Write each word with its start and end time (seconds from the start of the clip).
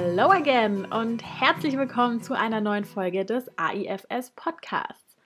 Hello 0.00 0.30
again 0.30 0.84
und 0.92 1.24
herzlich 1.24 1.76
willkommen 1.76 2.22
zu 2.22 2.32
einer 2.32 2.60
neuen 2.60 2.84
Folge 2.84 3.24
des 3.24 3.50
AIFS 3.56 4.30
Podcasts. 4.36 5.16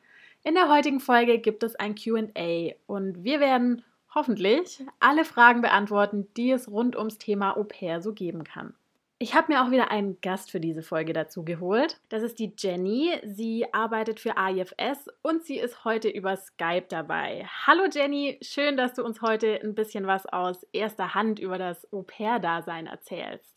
In 0.44 0.54
der 0.54 0.70
heutigen 0.70 0.98
Folge 0.98 1.40
gibt 1.40 1.62
es 1.62 1.76
ein 1.76 1.94
QA 1.94 2.72
und 2.86 3.22
wir 3.22 3.38
werden 3.38 3.84
hoffentlich 4.14 4.82
alle 4.98 5.26
Fragen 5.26 5.60
beantworten, 5.60 6.26
die 6.38 6.52
es 6.52 6.70
rund 6.70 6.96
ums 6.96 7.18
Thema 7.18 7.58
Au 7.58 7.64
pair 7.64 8.00
so 8.00 8.14
geben 8.14 8.44
kann. 8.44 8.72
Ich 9.18 9.34
habe 9.34 9.52
mir 9.52 9.62
auch 9.62 9.70
wieder 9.70 9.90
einen 9.90 10.18
Gast 10.22 10.50
für 10.50 10.58
diese 10.58 10.82
Folge 10.82 11.12
dazu 11.12 11.44
geholt. 11.44 12.00
Das 12.08 12.22
ist 12.22 12.38
die 12.38 12.54
Jenny. 12.56 13.20
Sie 13.26 13.66
arbeitet 13.74 14.20
für 14.20 14.38
AIFS 14.38 15.06
und 15.20 15.44
sie 15.44 15.58
ist 15.58 15.84
heute 15.84 16.08
über 16.08 16.34
Skype 16.38 16.86
dabei. 16.88 17.46
Hallo 17.66 17.82
Jenny, 17.92 18.38
schön, 18.40 18.78
dass 18.78 18.94
du 18.94 19.04
uns 19.04 19.20
heute 19.20 19.60
ein 19.62 19.74
bisschen 19.74 20.06
was 20.06 20.24
aus 20.24 20.62
erster 20.72 21.12
Hand 21.14 21.40
über 21.40 21.58
das 21.58 21.92
Au-pair-Dasein 21.92 22.86
erzählst. 22.86 23.51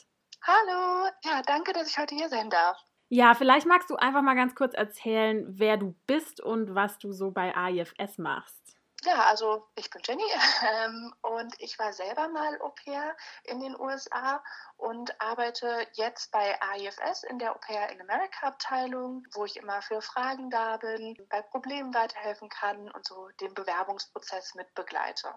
Hallo, 0.48 1.10
ja, 1.24 1.42
danke, 1.42 1.74
dass 1.74 1.90
ich 1.90 1.98
heute 1.98 2.14
hier 2.14 2.30
sein 2.30 2.52
darf. 2.52 2.78
Ja, 3.10 3.34
vielleicht 3.34 3.66
magst 3.66 3.90
du 3.90 3.96
einfach 3.96 4.22
mal 4.22 4.36
ganz 4.36 4.54
kurz 4.54 4.76
erzählen, 4.76 5.44
wer 5.48 5.78
du 5.78 5.96
bist 6.06 6.40
und 6.40 6.76
was 6.76 7.00
du 7.00 7.12
so 7.14 7.32
bei 7.32 7.56
AIFS 7.56 8.20
machst. 8.20 8.78
Ja, 9.04 9.26
also 9.26 9.68
ich 9.76 9.90
bin 9.90 10.04
Jenny 10.06 10.24
ähm, 10.86 11.14
und 11.24 11.56
ich 11.60 11.80
war 11.80 11.94
selber 11.94 12.28
mal 12.28 12.62
Au 12.62 12.70
pair 12.70 13.16
in 13.44 13.60
den 13.60 13.80
USA 13.80 14.44
und 14.78 15.20
arbeite 15.20 15.88
jetzt 15.94 16.32
bei 16.32 16.60
AIFS 16.62 17.24
in 17.24 17.40
der 17.40 17.56
Au 17.56 17.58
pair 17.60 17.90
in 17.90 18.02
America 18.02 18.48
Abteilung, 18.48 19.26
wo 19.34 19.46
ich 19.46 19.58
immer 19.58 19.82
für 19.82 20.02
Fragen 20.02 20.52
da 20.52 20.78
bin, 20.78 21.16
bei 21.30 21.42
Problemen 21.42 21.92
weiterhelfen 21.94 22.50
kann 22.50 22.92
und 22.92 23.08
so 23.08 23.30
den 23.42 23.54
Bewerbungsprozess 23.56 24.54
mit 24.54 24.72
begleite. 24.76 25.34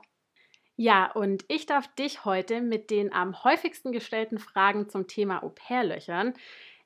Ja, 0.80 1.10
und 1.10 1.44
ich 1.48 1.66
darf 1.66 1.92
dich 1.96 2.24
heute 2.24 2.60
mit 2.60 2.90
den 2.90 3.12
am 3.12 3.42
häufigsten 3.42 3.90
gestellten 3.90 4.38
Fragen 4.38 4.88
zum 4.88 5.08
Thema 5.08 5.42
Au 5.42 5.48
pair 5.48 5.82
löchern. 5.82 6.34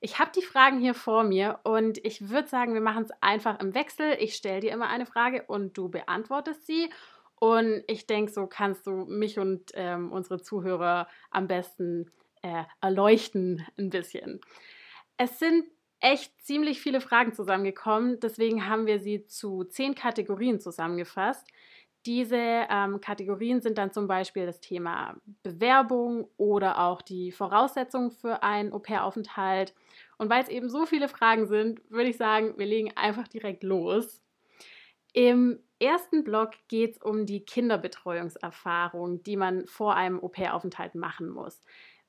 Ich 0.00 0.18
habe 0.18 0.30
die 0.34 0.40
Fragen 0.40 0.80
hier 0.80 0.94
vor 0.94 1.24
mir 1.24 1.60
und 1.64 2.02
ich 2.02 2.30
würde 2.30 2.48
sagen, 2.48 2.72
wir 2.72 2.80
machen 2.80 3.04
es 3.04 3.10
einfach 3.20 3.60
im 3.60 3.74
Wechsel. 3.74 4.16
Ich 4.18 4.34
stelle 4.34 4.60
dir 4.60 4.72
immer 4.72 4.88
eine 4.88 5.04
Frage 5.04 5.44
und 5.46 5.76
du 5.76 5.90
beantwortest 5.90 6.66
sie. 6.66 6.88
Und 7.34 7.84
ich 7.86 8.06
denke, 8.06 8.32
so 8.32 8.46
kannst 8.46 8.86
du 8.86 9.04
mich 9.04 9.38
und 9.38 9.72
ähm, 9.74 10.10
unsere 10.10 10.40
Zuhörer 10.40 11.06
am 11.30 11.46
besten 11.46 12.10
äh, 12.40 12.64
erleuchten 12.80 13.66
ein 13.78 13.90
bisschen. 13.90 14.40
Es 15.18 15.38
sind 15.38 15.66
echt 16.00 16.32
ziemlich 16.40 16.80
viele 16.80 17.02
Fragen 17.02 17.34
zusammengekommen, 17.34 18.20
deswegen 18.20 18.66
haben 18.68 18.86
wir 18.86 19.00
sie 19.00 19.26
zu 19.26 19.64
zehn 19.64 19.94
Kategorien 19.94 20.60
zusammengefasst. 20.60 21.46
Diese 22.04 22.36
ähm, 22.36 23.00
Kategorien 23.00 23.60
sind 23.60 23.78
dann 23.78 23.92
zum 23.92 24.08
Beispiel 24.08 24.44
das 24.44 24.60
Thema 24.60 25.16
Bewerbung 25.42 26.28
oder 26.36 26.80
auch 26.80 27.00
die 27.00 27.30
Voraussetzungen 27.30 28.10
für 28.10 28.42
einen 28.42 28.72
Au-pair-Aufenthalt. 28.72 29.74
Und 30.18 30.28
weil 30.28 30.42
es 30.42 30.48
eben 30.48 30.68
so 30.68 30.84
viele 30.84 31.08
Fragen 31.08 31.46
sind, 31.46 31.80
würde 31.90 32.10
ich 32.10 32.16
sagen, 32.16 32.54
wir 32.58 32.66
legen 32.66 32.92
einfach 32.96 33.28
direkt 33.28 33.62
los. 33.62 34.20
Im 35.12 35.60
ersten 35.78 36.24
Block 36.24 36.52
geht 36.68 36.92
es 36.96 37.02
um 37.02 37.26
die 37.26 37.44
Kinderbetreuungserfahrung, 37.44 39.22
die 39.22 39.36
man 39.36 39.66
vor 39.66 39.94
einem 39.94 40.18
Au-pair-Aufenthalt 40.20 40.94
machen 40.94 41.28
muss. 41.28 41.60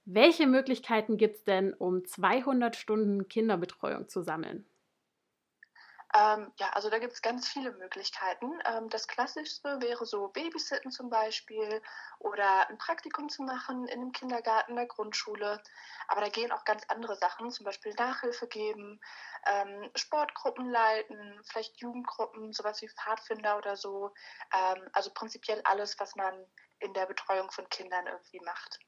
Welche 0.06 0.48
Möglichkeiten 0.48 1.18
gibt 1.18 1.38
es 1.38 1.44
denn, 1.44 1.74
um 1.74 2.04
200 2.06 2.76
Stunden 2.76 3.28
Kinderbetreuung 3.28 4.10
zu 4.10 4.22
sammeln? 4.22 4.66
Ähm, 6.16 6.54
ja, 6.60 6.70
also 6.74 6.92
da 6.92 7.00
gibt 7.00 7.14
es 7.14 7.24
ganz 7.24 7.48
viele 7.48 7.72
Möglichkeiten. 7.72 8.60
Ähm, 8.66 8.88
das 8.90 9.08
Klassischste 9.08 9.82
wäre 9.82 10.06
so 10.06 10.28
Babysitten 10.28 10.92
zum 10.92 11.10
Beispiel 11.10 11.82
oder 12.20 12.70
ein 12.70 12.78
Praktikum 12.78 13.30
zu 13.30 13.42
machen 13.42 13.88
in 13.88 14.00
einem 14.02 14.12
Kindergarten, 14.12 14.76
der 14.76 14.86
Grundschule. 14.86 15.62
Aber 16.08 16.22
da 16.22 16.30
gehen 16.30 16.52
auch 16.52 16.66
ganz 16.66 16.84
andere 16.90 17.16
Sachen, 17.16 17.50
zum 17.50 17.66
Beispiel 17.66 17.94
Nachhilfe 17.96 18.48
geben, 18.48 19.00
ähm, 19.48 19.90
Sportgruppen 19.96 20.70
leiten, 20.70 21.42
vielleicht 21.46 21.80
Jugendgruppen, 21.82 22.54
sowas 22.54 22.82
wie 22.84 22.90
Pfadfinder 22.90 23.58
oder 23.58 23.76
so. 23.76 24.14
Ähm, 24.54 24.88
also 24.94 25.10
prinzipiell 25.14 25.62
alles, 25.64 26.00
was 26.00 26.16
man 26.16 26.46
in 26.80 26.94
der 26.94 27.08
Betreuung 27.08 27.50
von 27.50 27.68
Kindern 27.70 28.06
irgendwie 28.06 28.40
macht. 28.42 28.80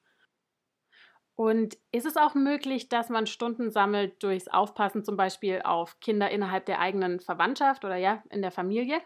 Und 1.35 1.78
ist 1.91 2.06
es 2.06 2.16
auch 2.18 2.34
möglich, 2.34 2.88
dass 2.90 3.09
man 3.09 3.28
Stunden 3.28 3.69
sammelt 3.72 4.23
durchs 4.23 4.47
Aufpassen 4.47 5.03
zum 5.03 5.18
Beispiel 5.18 5.62
auf 5.63 6.00
Kinder 6.00 6.29
innerhalb 6.31 6.66
der 6.66 6.79
eigenen 6.79 7.19
Verwandtschaft 7.19 7.84
oder 7.84 7.97
ja, 7.97 8.23
in 8.29 8.41
der 8.41 8.51
Familie? 8.51 9.01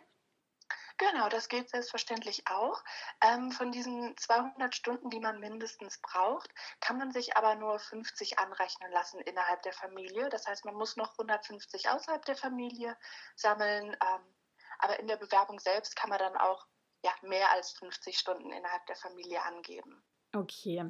Genau, 0.99 1.29
das 1.29 1.49
geht 1.49 1.67
selbstverständlich 1.69 2.43
auch. 2.47 2.83
Ähm, 3.21 3.51
von 3.51 3.71
diesen 3.71 4.15
200 4.17 4.75
Stunden, 4.75 5.09
die 5.09 5.19
man 5.19 5.39
mindestens 5.39 5.97
braucht, 5.99 6.53
kann 6.79 6.97
man 6.99 7.11
sich 7.11 7.35
aber 7.35 7.55
nur 7.55 7.79
50 7.79 8.37
anrechnen 8.37 8.91
lassen 8.91 9.19
innerhalb 9.21 9.63
der 9.63 9.73
Familie. 9.73 10.29
Das 10.29 10.45
heißt, 10.45 10.65
man 10.65 10.75
muss 10.75 10.95
noch 10.95 11.13
150 11.13 11.89
außerhalb 11.89 12.23
der 12.25 12.35
Familie 12.35 12.95
sammeln. 13.35 13.97
Ähm, 13.99 14.35
aber 14.77 14.99
in 14.99 15.07
der 15.07 15.17
Bewerbung 15.17 15.59
selbst 15.59 15.95
kann 15.95 16.09
man 16.11 16.19
dann 16.19 16.37
auch 16.37 16.67
ja, 17.03 17.13
mehr 17.23 17.49
als 17.51 17.71
50 17.71 18.19
Stunden 18.19 18.51
innerhalb 18.51 18.85
der 18.85 18.95
Familie 18.95 19.41
angeben. 19.43 20.03
Okay. 20.35 20.83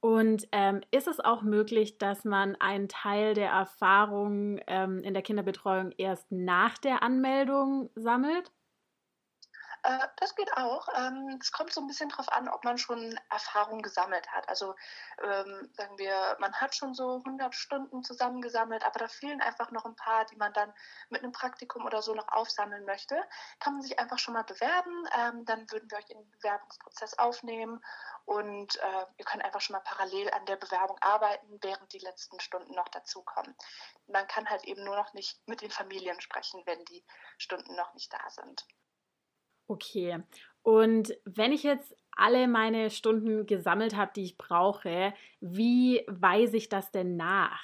Und 0.00 0.46
ähm, 0.52 0.82
ist 0.90 1.08
es 1.08 1.20
auch 1.20 1.42
möglich, 1.42 1.98
dass 1.98 2.24
man 2.24 2.54
einen 2.56 2.88
Teil 2.88 3.34
der 3.34 3.50
Erfahrung 3.50 4.60
ähm, 4.66 5.02
in 5.02 5.14
der 5.14 5.22
Kinderbetreuung 5.22 5.92
erst 5.96 6.30
nach 6.30 6.78
der 6.78 7.02
Anmeldung 7.02 7.90
sammelt? 7.94 8.52
Äh, 9.86 10.08
das 10.16 10.34
geht 10.34 10.52
auch. 10.56 10.88
Ähm, 10.96 11.38
es 11.40 11.52
kommt 11.52 11.72
so 11.72 11.80
ein 11.80 11.86
bisschen 11.86 12.08
darauf 12.08 12.30
an, 12.32 12.48
ob 12.48 12.64
man 12.64 12.76
schon 12.76 13.16
Erfahrung 13.30 13.82
gesammelt 13.82 14.26
hat. 14.32 14.48
Also 14.48 14.74
ähm, 15.22 15.70
sagen 15.74 15.96
wir, 15.96 16.36
man 16.40 16.52
hat 16.54 16.74
schon 16.74 16.92
so 16.92 17.18
100 17.18 17.54
Stunden 17.54 18.02
zusammengesammelt, 18.02 18.84
aber 18.84 18.98
da 18.98 19.06
fehlen 19.06 19.40
einfach 19.40 19.70
noch 19.70 19.84
ein 19.84 19.94
paar, 19.94 20.24
die 20.24 20.34
man 20.36 20.52
dann 20.54 20.74
mit 21.08 21.22
einem 21.22 21.30
Praktikum 21.30 21.84
oder 21.86 22.02
so 22.02 22.14
noch 22.14 22.26
aufsammeln 22.28 22.84
möchte. 22.84 23.16
Kann 23.60 23.74
man 23.74 23.82
sich 23.82 23.96
einfach 24.00 24.18
schon 24.18 24.34
mal 24.34 24.42
bewerben. 24.42 25.08
Ähm, 25.16 25.44
dann 25.44 25.70
würden 25.70 25.88
wir 25.88 25.98
euch 25.98 26.10
in 26.10 26.18
den 26.18 26.30
Bewerbungsprozess 26.32 27.16
aufnehmen 27.20 27.80
und 28.24 28.74
äh, 28.76 29.06
ihr 29.18 29.24
könnt 29.24 29.44
einfach 29.44 29.60
schon 29.60 29.74
mal 29.74 29.84
parallel 29.84 30.32
an 30.32 30.46
der 30.46 30.56
Bewerbung 30.56 30.98
arbeiten, 31.00 31.58
während 31.62 31.92
die 31.92 32.00
letzten 32.00 32.40
Stunden 32.40 32.74
noch 32.74 32.88
dazukommen. 32.88 33.54
Man 34.08 34.26
kann 34.26 34.50
halt 34.50 34.64
eben 34.64 34.82
nur 34.82 34.96
noch 34.96 35.12
nicht 35.12 35.46
mit 35.46 35.60
den 35.60 35.70
Familien 35.70 36.20
sprechen, 36.20 36.60
wenn 36.66 36.84
die 36.86 37.04
Stunden 37.38 37.76
noch 37.76 37.94
nicht 37.94 38.12
da 38.12 38.30
sind. 38.30 38.66
Okay. 39.68 40.22
Und 40.62 41.16
wenn 41.24 41.52
ich 41.52 41.62
jetzt 41.62 41.94
alle 42.16 42.48
meine 42.48 42.90
Stunden 42.90 43.46
gesammelt 43.46 43.94
habe, 43.94 44.12
die 44.16 44.24
ich 44.24 44.38
brauche, 44.38 45.14
wie 45.40 46.04
weise 46.08 46.56
ich 46.56 46.68
das 46.68 46.90
denn 46.90 47.16
nach? 47.16 47.62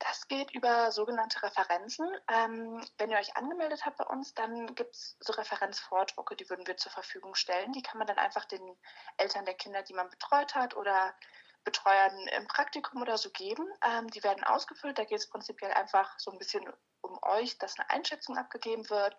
Das 0.00 0.28
geht 0.28 0.54
über 0.54 0.92
sogenannte 0.92 1.42
Referenzen. 1.42 2.06
Ähm, 2.28 2.84
wenn 2.98 3.10
ihr 3.10 3.16
euch 3.16 3.36
angemeldet 3.36 3.86
habt 3.86 3.96
bei 3.96 4.04
uns, 4.04 4.34
dann 4.34 4.74
gibt 4.74 4.94
es 4.94 5.16
so 5.20 5.32
Referenzvordrucke, 5.32 6.36
die 6.36 6.50
würden 6.50 6.66
wir 6.66 6.76
zur 6.76 6.92
Verfügung 6.92 7.34
stellen. 7.34 7.72
Die 7.72 7.82
kann 7.82 7.98
man 7.98 8.06
dann 8.06 8.18
einfach 8.18 8.44
den 8.44 8.76
Eltern 9.16 9.46
der 9.46 9.54
Kinder, 9.54 9.82
die 9.82 9.94
man 9.94 10.10
betreut 10.10 10.54
hat 10.54 10.76
oder 10.76 11.14
Betreuern 11.64 12.28
im 12.36 12.46
Praktikum 12.46 13.00
oder 13.00 13.16
so 13.16 13.30
geben. 13.30 13.66
Ähm, 13.82 14.08
die 14.08 14.22
werden 14.22 14.44
ausgefüllt. 14.44 14.98
Da 14.98 15.04
geht 15.04 15.18
es 15.18 15.30
prinzipiell 15.30 15.72
einfach 15.72 16.18
so 16.18 16.30
ein 16.30 16.38
bisschen 16.38 16.70
um 17.00 17.18
euch, 17.22 17.56
dass 17.58 17.78
eine 17.78 17.88
Einschätzung 17.88 18.36
abgegeben 18.36 18.88
wird. 18.90 19.16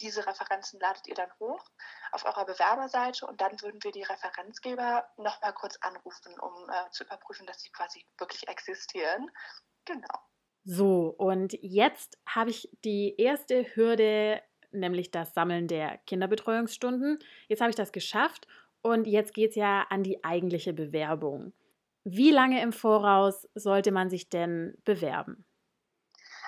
Diese 0.00 0.26
Referenzen 0.26 0.80
ladet 0.80 1.06
ihr 1.06 1.14
dann 1.14 1.30
hoch 1.38 1.64
auf 2.12 2.24
eurer 2.24 2.46
Bewerberseite 2.46 3.26
und 3.26 3.40
dann 3.40 3.60
würden 3.60 3.82
wir 3.82 3.92
die 3.92 4.02
Referenzgeber 4.02 5.06
nochmal 5.16 5.52
kurz 5.52 5.76
anrufen, 5.80 6.38
um 6.40 6.68
äh, 6.68 6.90
zu 6.90 7.04
überprüfen, 7.04 7.46
dass 7.46 7.62
sie 7.62 7.70
quasi 7.70 8.04
wirklich 8.18 8.48
existieren. 8.48 9.30
Genau. 9.84 10.18
So, 10.64 11.14
und 11.16 11.54
jetzt 11.60 12.18
habe 12.26 12.50
ich 12.50 12.68
die 12.84 13.14
erste 13.16 13.64
Hürde, 13.74 14.42
nämlich 14.72 15.10
das 15.10 15.34
Sammeln 15.34 15.68
der 15.68 15.98
Kinderbetreuungsstunden. 16.06 17.18
Jetzt 17.48 17.60
habe 17.60 17.70
ich 17.70 17.76
das 17.76 17.92
geschafft 17.92 18.46
und 18.82 19.06
jetzt 19.06 19.34
geht 19.34 19.50
es 19.50 19.56
ja 19.56 19.86
an 19.90 20.02
die 20.02 20.22
eigentliche 20.24 20.72
Bewerbung. 20.72 21.52
Wie 22.04 22.30
lange 22.30 22.62
im 22.62 22.72
Voraus 22.72 23.48
sollte 23.54 23.92
man 23.92 24.08
sich 24.08 24.28
denn 24.30 24.76
bewerben? 24.84 25.44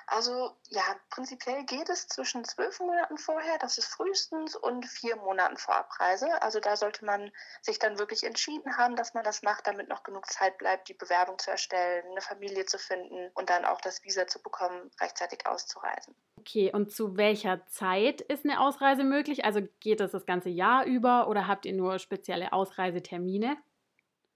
Also 0.06 0.56
ja, 0.68 0.82
prinzipiell 1.10 1.64
geht 1.64 1.88
es 1.88 2.06
zwischen 2.08 2.44
zwölf 2.44 2.78
Monaten 2.80 3.18
vorher, 3.18 3.58
das 3.58 3.78
ist 3.78 3.86
frühestens, 3.86 4.56
und 4.56 4.86
vier 4.86 5.16
Monaten 5.16 5.56
vor 5.56 5.74
Abreise. 5.76 6.40
Also 6.42 6.60
da 6.60 6.76
sollte 6.76 7.04
man 7.04 7.32
sich 7.62 7.78
dann 7.78 7.98
wirklich 7.98 8.24
entschieden 8.24 8.76
haben, 8.76 8.96
dass 8.96 9.14
man 9.14 9.24
das 9.24 9.42
macht, 9.42 9.66
damit 9.66 9.88
noch 9.88 10.02
genug 10.02 10.26
Zeit 10.30 10.58
bleibt, 10.58 10.88
die 10.88 10.94
Bewerbung 10.94 11.38
zu 11.38 11.50
erstellen, 11.50 12.04
eine 12.10 12.20
Familie 12.20 12.66
zu 12.66 12.78
finden 12.78 13.30
und 13.34 13.50
dann 13.50 13.64
auch 13.64 13.80
das 13.80 14.02
Visa 14.04 14.26
zu 14.26 14.42
bekommen, 14.42 14.90
rechtzeitig 15.00 15.46
auszureisen. 15.46 16.14
Okay, 16.38 16.72
und 16.72 16.90
zu 16.90 17.16
welcher 17.16 17.66
Zeit 17.66 18.20
ist 18.20 18.44
eine 18.44 18.60
Ausreise 18.60 19.04
möglich? 19.04 19.44
Also 19.44 19.60
geht 19.80 20.00
das 20.00 20.10
das 20.12 20.26
ganze 20.26 20.48
Jahr 20.48 20.84
über 20.84 21.28
oder 21.28 21.46
habt 21.46 21.66
ihr 21.66 21.72
nur 21.72 21.98
spezielle 21.98 22.52
Ausreisetermine? 22.52 23.56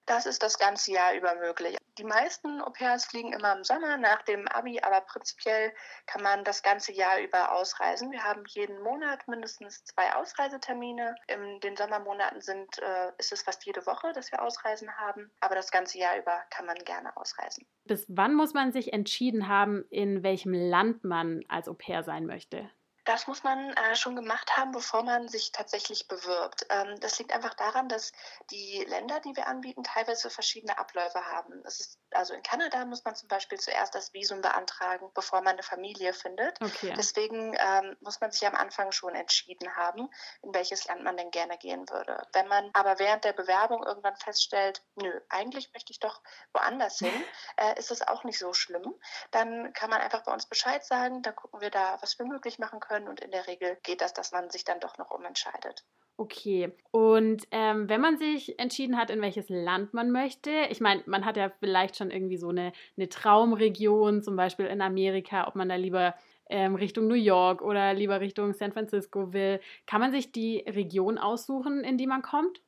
Das 0.06 0.25
ist 0.25 0.43
das 0.43 0.58
ganze 0.58 0.93
Jahr 0.93 1.14
über 1.14 1.35
möglich. 1.35 1.76
Die 1.99 2.05
meisten 2.05 2.61
Au-pairs 2.61 3.06
fliegen 3.06 3.32
immer 3.32 3.56
im 3.56 3.64
Sommer 3.64 3.97
nach 3.97 4.23
dem 4.23 4.47
Abi, 4.49 4.79
aber 4.81 5.00
prinzipiell 5.00 5.73
kann 6.06 6.23
man 6.23 6.44
das 6.44 6.62
ganze 6.62 6.93
Jahr 6.93 7.20
über 7.20 7.53
ausreisen. 7.53 8.12
Wir 8.12 8.23
haben 8.23 8.44
jeden 8.49 8.81
Monat 8.82 9.26
mindestens 9.26 9.82
zwei 9.85 10.14
Ausreisetermine. 10.14 11.17
In 11.26 11.58
den 11.61 11.76
Sommermonaten 11.76 12.41
sind, 12.41 12.79
äh, 12.79 13.11
ist 13.19 13.32
es 13.32 13.43
fast 13.43 13.67
jede 13.67 13.85
Woche, 13.87 14.12
dass 14.12 14.31
wir 14.31 14.43
Ausreisen 14.43 14.97
haben, 14.97 15.31
aber 15.41 15.56
das 15.56 15.73
ganze 15.73 15.99
Jahr 15.99 16.17
über 16.19 16.41
kann 16.50 16.67
man 16.67 16.76
gerne 16.85 17.17
ausreisen. 17.17 17.67
Bis 17.85 18.05
wann 18.08 18.35
muss 18.35 18.55
man 18.55 18.73
sich 18.73 18.93
entschieden 18.93 19.49
haben, 19.49 19.85
in 19.91 20.23
welchem 20.23 20.53
Land 20.53 21.03
man 21.03 21.43
als 21.49 21.69
Au-pair 21.69 22.05
sein 22.05 22.26
möchte? 22.26 22.70
Das 23.06 23.29
muss 23.29 23.44
man 23.44 23.70
äh, 23.70 23.94
schon 23.94 24.17
gemacht 24.17 24.56
haben, 24.56 24.73
bevor 24.73 25.05
man 25.05 25.29
sich 25.29 25.53
tatsächlich 25.53 26.08
bewirbt. 26.08 26.67
Ähm, 26.70 26.99
das 26.99 27.20
liegt 27.20 27.32
einfach 27.32 27.55
daran, 27.55 27.88
dass 27.88 28.11
die 28.50 28.85
Länder, 28.88 29.20
die 29.20 29.37
wir 29.37 29.47
anbieten, 29.47 29.85
teilweise 29.85 30.29
verschiedene 30.29 30.76
Abläufe 30.76 31.25
haben. 31.25 31.62
Ist, 31.64 32.00
also 32.12 32.35
in 32.35 32.43
Kanada 32.43 32.85
muss 32.85 33.05
man 33.05 33.14
zum 33.14 33.29
Beispiel 33.29 33.58
zuerst 33.58 33.94
das 33.94 34.12
Visum 34.12 34.41
beantragen, 34.41 35.11
bevor 35.14 35.43
man 35.43 35.55
eine 35.55 35.62
Familie 35.62 36.12
findet. 36.12 36.61
Okay. 36.61 36.94
Deswegen 36.97 37.56
ähm, 37.58 37.97
muss 38.00 38.20
man 38.20 38.31
sich 38.32 38.47
am 38.47 38.55
Anfang 38.55 38.93
schon 38.93 39.14
entschieden 39.14 39.76
haben, 39.76 40.08
in 40.43 40.55
welches 40.55 40.87
Land 40.87 41.03
man 41.05 41.17
denn 41.17 41.31
gerne 41.31 41.58
gehen 41.58 41.88
würde. 41.88 42.26
Wenn 42.32 42.49
man 42.49 42.70
aber 42.73 42.99
während 42.99 43.25
der 43.25 43.32
Bewerbung 43.32 43.85
irgendwann 43.85 44.17
feststellt, 44.17 44.82
nö, 44.97 45.20
eigentlich 45.29 45.73
möchte 45.73 45.93
ich 45.93 46.00
doch 46.00 46.23
woanders 46.53 46.99
hin, 46.99 47.12
äh, 47.56 47.79
ist 47.79 47.91
das 47.91 48.03
auch 48.03 48.25
nicht 48.25 48.38
so 48.38 48.53
schlimm. 48.53 48.94
Dann 49.31 49.73
kann 49.75 49.91
man 49.91 50.00
einfach 50.00 50.23
bei 50.25 50.32
uns 50.32 50.47
Bescheid 50.47 50.85
sagen, 50.85 51.23
dann 51.23 51.37
gucken 51.37 51.61
wir 51.61 51.70
da, 51.70 51.99
was 52.00 52.19
wir 52.19 52.26
möglich 52.26 52.58
machen 52.58 52.81
können 52.81 52.97
können 52.97 53.08
und 53.08 53.20
in 53.20 53.31
der 53.31 53.47
Regel 53.47 53.76
geht 53.82 54.00
das, 54.00 54.14
dass 54.14 54.32
man 54.32 54.50
sich 54.50 54.64
dann 54.64 54.81
doch 54.81 54.99
noch 54.99 55.11
umentscheidet. 55.11 55.85
Okay. 56.18 56.72
Und 56.92 57.46
ähm, 57.50 57.90
wenn 57.90 58.00
man 58.00 58.16
sich 58.16 58.58
entschieden 58.58 58.96
hat, 58.96 59.10
in 59.10 59.20
welches 59.20 59.50
Land 59.50 59.92
man 59.92 60.10
möchte, 60.10 60.50
ich 60.70 60.80
meine, 60.80 61.02
man 61.06 61.26
hat 61.26 61.36
ja 61.36 61.50
vielleicht 61.60 61.96
schon 61.96 62.10
irgendwie 62.10 62.38
so 62.38 62.48
eine, 62.48 62.72
eine 62.96 63.10
Traumregion, 63.10 64.22
zum 64.22 64.34
Beispiel 64.34 64.64
in 64.66 64.80
Amerika, 64.80 65.46
ob 65.46 65.56
man 65.56 65.68
da 65.68 65.74
lieber 65.74 66.14
ähm, 66.48 66.74
Richtung 66.74 67.06
New 67.06 67.14
York 67.14 67.60
oder 67.60 67.92
lieber 67.92 68.20
Richtung 68.20 68.54
San 68.54 68.72
Francisco 68.72 69.34
will. 69.34 69.60
Kann 69.84 70.00
man 70.00 70.12
sich 70.12 70.32
die 70.32 70.60
Region 70.66 71.18
aussuchen, 71.18 71.84
in 71.84 71.98
die 71.98 72.06
man 72.06 72.22
kommt? 72.22 72.62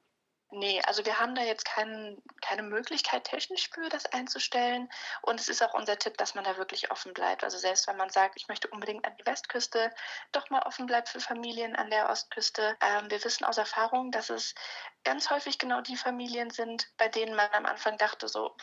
Nee, 0.50 0.80
also 0.86 1.04
wir 1.04 1.18
haben 1.18 1.34
da 1.34 1.42
jetzt 1.42 1.66
kein, 1.66 2.16
keine 2.40 2.62
Möglichkeit 2.62 3.24
technisch 3.24 3.68
für 3.70 3.88
das 3.90 4.06
einzustellen. 4.06 4.88
Und 5.20 5.38
es 5.38 5.48
ist 5.48 5.62
auch 5.62 5.74
unser 5.74 5.98
Tipp, 5.98 6.16
dass 6.16 6.34
man 6.34 6.44
da 6.44 6.56
wirklich 6.56 6.90
offen 6.90 7.12
bleibt. 7.12 7.44
Also 7.44 7.58
selbst 7.58 7.86
wenn 7.86 7.98
man 7.98 8.08
sagt, 8.08 8.34
ich 8.36 8.48
möchte 8.48 8.68
unbedingt 8.68 9.04
an 9.04 9.14
die 9.18 9.26
Westküste, 9.26 9.92
doch 10.32 10.48
mal 10.48 10.62
offen 10.62 10.86
bleibt 10.86 11.10
für 11.10 11.20
Familien 11.20 11.76
an 11.76 11.90
der 11.90 12.08
Ostküste. 12.08 12.76
Ähm, 12.80 13.10
wir 13.10 13.22
wissen 13.24 13.44
aus 13.44 13.58
Erfahrung, 13.58 14.10
dass 14.10 14.30
es 14.30 14.54
ganz 15.04 15.30
häufig 15.30 15.58
genau 15.58 15.82
die 15.82 15.96
Familien 15.96 16.50
sind, 16.50 16.90
bei 16.96 17.08
denen 17.08 17.34
man 17.34 17.50
am 17.52 17.66
Anfang 17.66 17.98
dachte, 17.98 18.28
so 18.28 18.56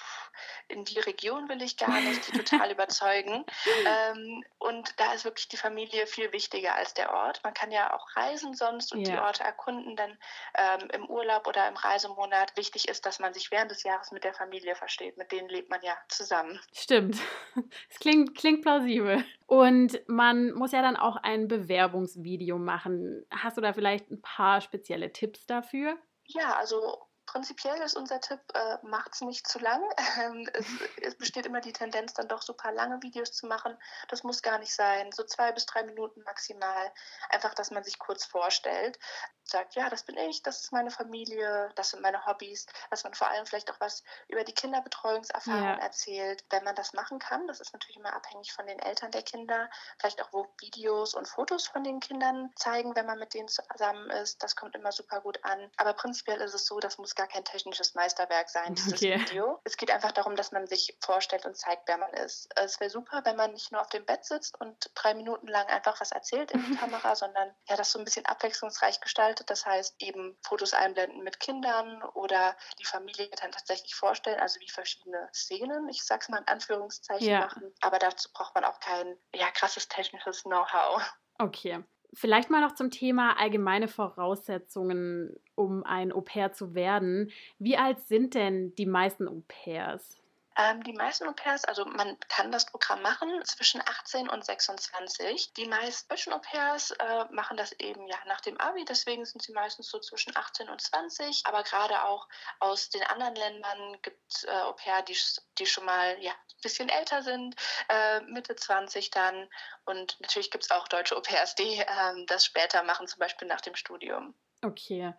in 0.67 0.85
die 0.85 0.99
Region 0.99 1.47
will 1.49 1.61
ich 1.61 1.77
gar 1.77 1.99
nicht, 2.01 2.27
die 2.27 2.38
total 2.39 2.71
überzeugen. 2.71 3.45
Ähm, 3.85 4.43
und 4.57 4.99
da 4.99 5.13
ist 5.13 5.25
wirklich 5.25 5.47
die 5.49 5.57
Familie 5.57 6.07
viel 6.07 6.31
wichtiger 6.31 6.75
als 6.75 6.93
der 6.95 7.13
Ort. 7.13 7.41
Man 7.43 7.53
kann 7.53 7.71
ja 7.71 7.93
auch 7.93 8.15
reisen 8.15 8.55
sonst 8.55 8.91
und 8.93 9.07
ja. 9.07 9.15
die 9.15 9.19
Orte 9.19 9.43
erkunden, 9.43 9.95
dann 9.95 10.17
ähm, 10.55 10.89
im 10.91 11.05
Urlaub 11.05 11.47
oder 11.47 11.67
im 11.67 11.75
im 11.75 11.81
Reisemonat 11.81 12.56
wichtig 12.57 12.88
ist, 12.88 13.06
dass 13.06 13.19
man 13.19 13.33
sich 13.33 13.51
während 13.51 13.72
des 13.72 13.83
Jahres 13.83 14.12
mit 14.12 14.24
der 14.24 14.33
Familie 14.33 14.75
versteht. 14.75 15.18
Mit 15.18 15.31
denen 15.31 15.50
lebt 15.50 15.69
man 15.69 15.81
ja 15.83 15.95
zusammen. 16.10 16.60
Stimmt. 16.74 17.18
Es 17.89 18.00
klingt, 18.00 18.36
klingt 18.36 18.62
plausibel. 18.62 19.24
Und 19.48 20.01
man 20.07 20.51
muss 20.51 20.72
ja 20.72 20.81
dann 20.81 20.98
auch 20.98 21.16
ein 21.16 21.48
Bewerbungsvideo 21.48 22.57
machen. 22.57 23.25
Hast 23.31 23.57
du 23.57 23.62
da 23.62 23.74
vielleicht 23.74 24.12
ein 24.12 24.22
paar 24.22 24.62
spezielle 24.62 25.12
Tipps 25.12 25.45
dafür? 25.45 25.98
Ja, 26.25 26.56
also 26.56 27.04
Prinzipiell 27.25 27.81
ist 27.81 27.95
unser 27.95 28.22
Tipp, 28.22 28.39
äh, 28.54 28.77
macht 28.83 29.13
es 29.13 29.22
nicht 29.22 29.48
zu 29.48 29.60
lang. 29.60 29.81
Ähm, 30.18 30.48
es, 30.54 30.66
es, 31.01 31.18
besteht 31.18 31.45
immer 31.45 31.60
die 31.60 31.74
Tendenz, 31.74 32.13
dann 32.13 32.30
doch 32.30 32.42
super 32.42 32.72
lange 32.72 33.01
Videos 33.01 33.33
zu 33.33 33.48
machen. 33.48 33.77
Das 34.07 34.24
muss 34.24 34.42
gar 34.42 34.60
nicht 34.60 34.74
sein. 34.74 35.12
So 35.12 35.24
zwei 35.24 35.51
bis 35.51 35.66
drei 35.66 35.83
Minuten 35.83 36.22
maximal. 36.24 36.92
Einfach, 37.30 37.54
dass 37.54 37.69
man 37.69 37.83
sich 37.83 38.00
kurz 38.00 38.24
vorstellt. 38.24 38.98
Sagt, 39.44 39.75
ja, 39.75 39.89
das 39.89 40.04
bin 40.04 40.18
ich, 40.18 40.42
das 40.42 40.62
ist 40.62 40.72
meine 40.72 40.92
Familie, 40.92 41.69
das 41.75 41.89
sind 41.89 42.01
meine 42.01 42.25
Hobbys. 42.25 42.66
Dass 42.89 43.04
man 43.04 43.13
vor 43.13 43.27
allem 43.27 43.45
vielleicht 43.45 43.69
auch 43.72 43.80
was 43.80 44.04
über 44.30 44.44
die 44.45 44.54
Kinderbetreuungserfahrung 44.54 45.63
ja. 45.63 45.80
erzählt. 45.80 46.45
Wenn 46.50 46.63
man 46.63 46.75
das 46.75 46.94
machen 46.94 47.19
kann, 47.19 47.45
das 47.48 47.60
ist 47.60 47.74
natürlich 47.74 47.98
immer 47.98 48.13
abhängig 48.13 48.54
von 48.54 48.66
den 48.66 48.80
Eltern 48.80 49.12
der 49.12 49.24
Kinder. 49.24 49.69
Vielleicht 50.00 50.22
auch, 50.22 50.31
wo 50.31 50.48
Videos 50.62 51.13
und 51.13 51.27
Fotos 51.27 51.68
von 51.68 51.83
den 51.83 52.00
Kindern 52.00 52.54
zeigen, 52.56 52.95
wenn 52.95 53.06
man 53.06 53.19
mit 53.19 53.33
denen 53.33 53.50
zusammen 53.50 54.10
ist. 54.12 54.42
Das 54.42 54.56
kommt 54.56 54.75
immer 54.75 54.94
super 54.94 55.19
gut 55.19 55.44
an. 55.44 55.72
Aber 55.77 55.94
prinzipiell 55.94 56.39
ist 56.39 56.54
es 56.54 56.66
so, 56.66 56.80
das 56.80 56.98
muss 56.98 57.14
gar 57.15 57.27
kein 57.27 57.44
technisches 57.45 57.95
Meisterwerk 57.95 58.50
sein, 58.50 58.75
dieses 58.75 58.94
okay. 58.94 59.19
Video. 59.19 59.59
Es 59.63 59.77
geht 59.77 59.91
einfach 59.91 60.12
darum, 60.12 60.35
dass 60.35 60.51
man 60.51 60.67
sich 60.67 60.97
vorstellt 61.00 61.45
und 61.45 61.56
zeigt, 61.56 61.88
wer 61.88 61.97
man 61.97 62.12
ist. 62.13 62.50
Es 62.56 62.79
wäre 62.79 62.89
super, 62.89 63.21
wenn 63.23 63.35
man 63.35 63.51
nicht 63.53 63.71
nur 63.71 63.81
auf 63.81 63.89
dem 63.89 64.06
Bett 64.06 64.25
sitzt 64.25 64.59
und 64.59 64.91
drei 64.95 65.13
Minuten 65.13 65.47
lang 65.47 65.67
einfach 65.67 66.00
was 66.01 66.12
erzählt 66.12 66.51
in 66.51 66.63
die 66.65 66.75
Kamera, 66.77 67.15
sondern 67.15 67.53
ja, 67.67 67.75
das 67.75 67.91
so 67.91 68.00
ein 68.00 68.06
bisschen 68.06 68.25
abwechslungsreich 68.25 69.00
gestaltet. 69.01 69.50
Das 69.50 69.65
heißt, 69.65 69.95
eben 70.00 70.38
Fotos 70.45 70.73
einblenden 70.73 71.23
mit 71.23 71.39
Kindern 71.39 72.03
oder 72.13 72.56
die 72.79 72.85
Familie 72.85 73.29
dann 73.41 73.51
tatsächlich 73.51 73.95
vorstellen, 73.95 74.39
also 74.39 74.59
wie 74.59 74.69
verschiedene 74.69 75.29
Szenen, 75.33 75.89
ich 75.89 76.03
sag's 76.03 76.29
mal 76.29 76.39
in 76.39 76.47
Anführungszeichen 76.47 77.27
ja. 77.27 77.39
machen. 77.41 77.73
Aber 77.81 78.00
dazu 78.00 78.29
braucht 78.33 78.56
man 78.56 78.65
auch 78.65 78.79
kein 78.79 79.17
ja, 79.33 79.50
krasses 79.51 79.88
technisches 79.88 80.44
Know-how. 80.44 81.01
Okay. 81.38 81.83
Vielleicht 82.15 82.50
mal 82.50 82.62
noch 82.62 82.73
zum 82.73 82.91
Thema 82.91 83.38
allgemeine 83.38 83.89
Voraussetzungen, 83.89 85.35
um 85.56 85.83
ein 85.83 86.13
Au 86.13 86.21
pair 86.21 86.53
zu 86.53 86.73
werden. 86.73 87.29
Wie 87.59 87.75
alt 87.77 88.00
sind 88.07 88.35
denn 88.35 88.73
die 88.75 88.85
meisten 88.85 89.27
Au 89.27 89.44
pairs? 89.47 90.17
Ähm, 90.57 90.83
die 90.83 90.93
meisten 90.93 91.27
Au-pairs, 91.27 91.65
also 91.65 91.83
man 91.85 92.17
kann 92.29 92.51
das 92.51 92.65
Programm 92.65 93.01
machen 93.01 93.43
zwischen 93.43 93.81
18 93.81 94.29
und 94.29 94.45
26. 94.45 95.53
Die 95.53 95.67
meisten 95.67 96.07
deutschen 96.07 96.31
Au-pairs 96.31 96.91
äh, 96.91 97.25
machen 97.31 97.57
das 97.57 97.73
eben 97.73 98.07
ja 98.07 98.15
nach 98.27 98.39
dem 98.39 98.57
Abi, 98.59 98.85
deswegen 98.85 99.25
sind 99.25 99.41
sie 99.41 99.51
meistens 99.51 99.89
so 99.89 99.99
zwischen 99.99 100.35
18 100.35 100.69
und 100.69 100.81
20. 100.81 101.45
Aber 101.45 101.63
gerade 101.63 102.03
auch 102.03 102.27
aus 102.59 102.89
den 102.89 103.03
anderen 103.03 103.35
Ländern 103.35 104.01
gibt 104.01 104.33
es 104.33 104.45
äh, 104.45 104.51
Au-pair, 104.51 105.01
die, 105.01 105.17
die 105.57 105.65
schon 105.65 105.85
mal 105.85 106.17
ja, 106.21 106.31
ein 106.31 106.61
bisschen 106.61 106.87
älter 106.87 107.21
sind, 107.21 107.55
äh, 107.89 108.21
Mitte 108.21 108.55
20 108.55 109.11
dann. 109.11 109.49
Und 109.83 110.19
natürlich 110.21 110.51
gibt 110.51 110.63
es 110.63 110.71
auch 110.71 110.87
deutsche 110.87 111.17
Au-pairs, 111.17 111.55
die 111.55 111.83
ähm, 111.99 112.25
das 112.27 112.45
später 112.45 112.81
machen, 112.83 113.07
zum 113.07 113.19
Beispiel 113.19 113.47
nach 113.47 113.61
dem 113.61 113.75
Studium. 113.75 114.33
Okay. 114.61 115.13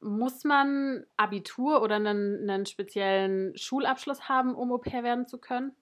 Muss 0.00 0.44
man 0.44 1.04
Abitur 1.16 1.82
oder 1.82 1.96
einen, 1.96 2.48
einen 2.48 2.66
speziellen 2.66 3.56
Schulabschluss 3.56 4.28
haben, 4.28 4.54
um 4.54 4.72
Au 4.72 4.78
pair 4.78 5.02
werden 5.02 5.26
zu 5.26 5.38
können? 5.38 5.76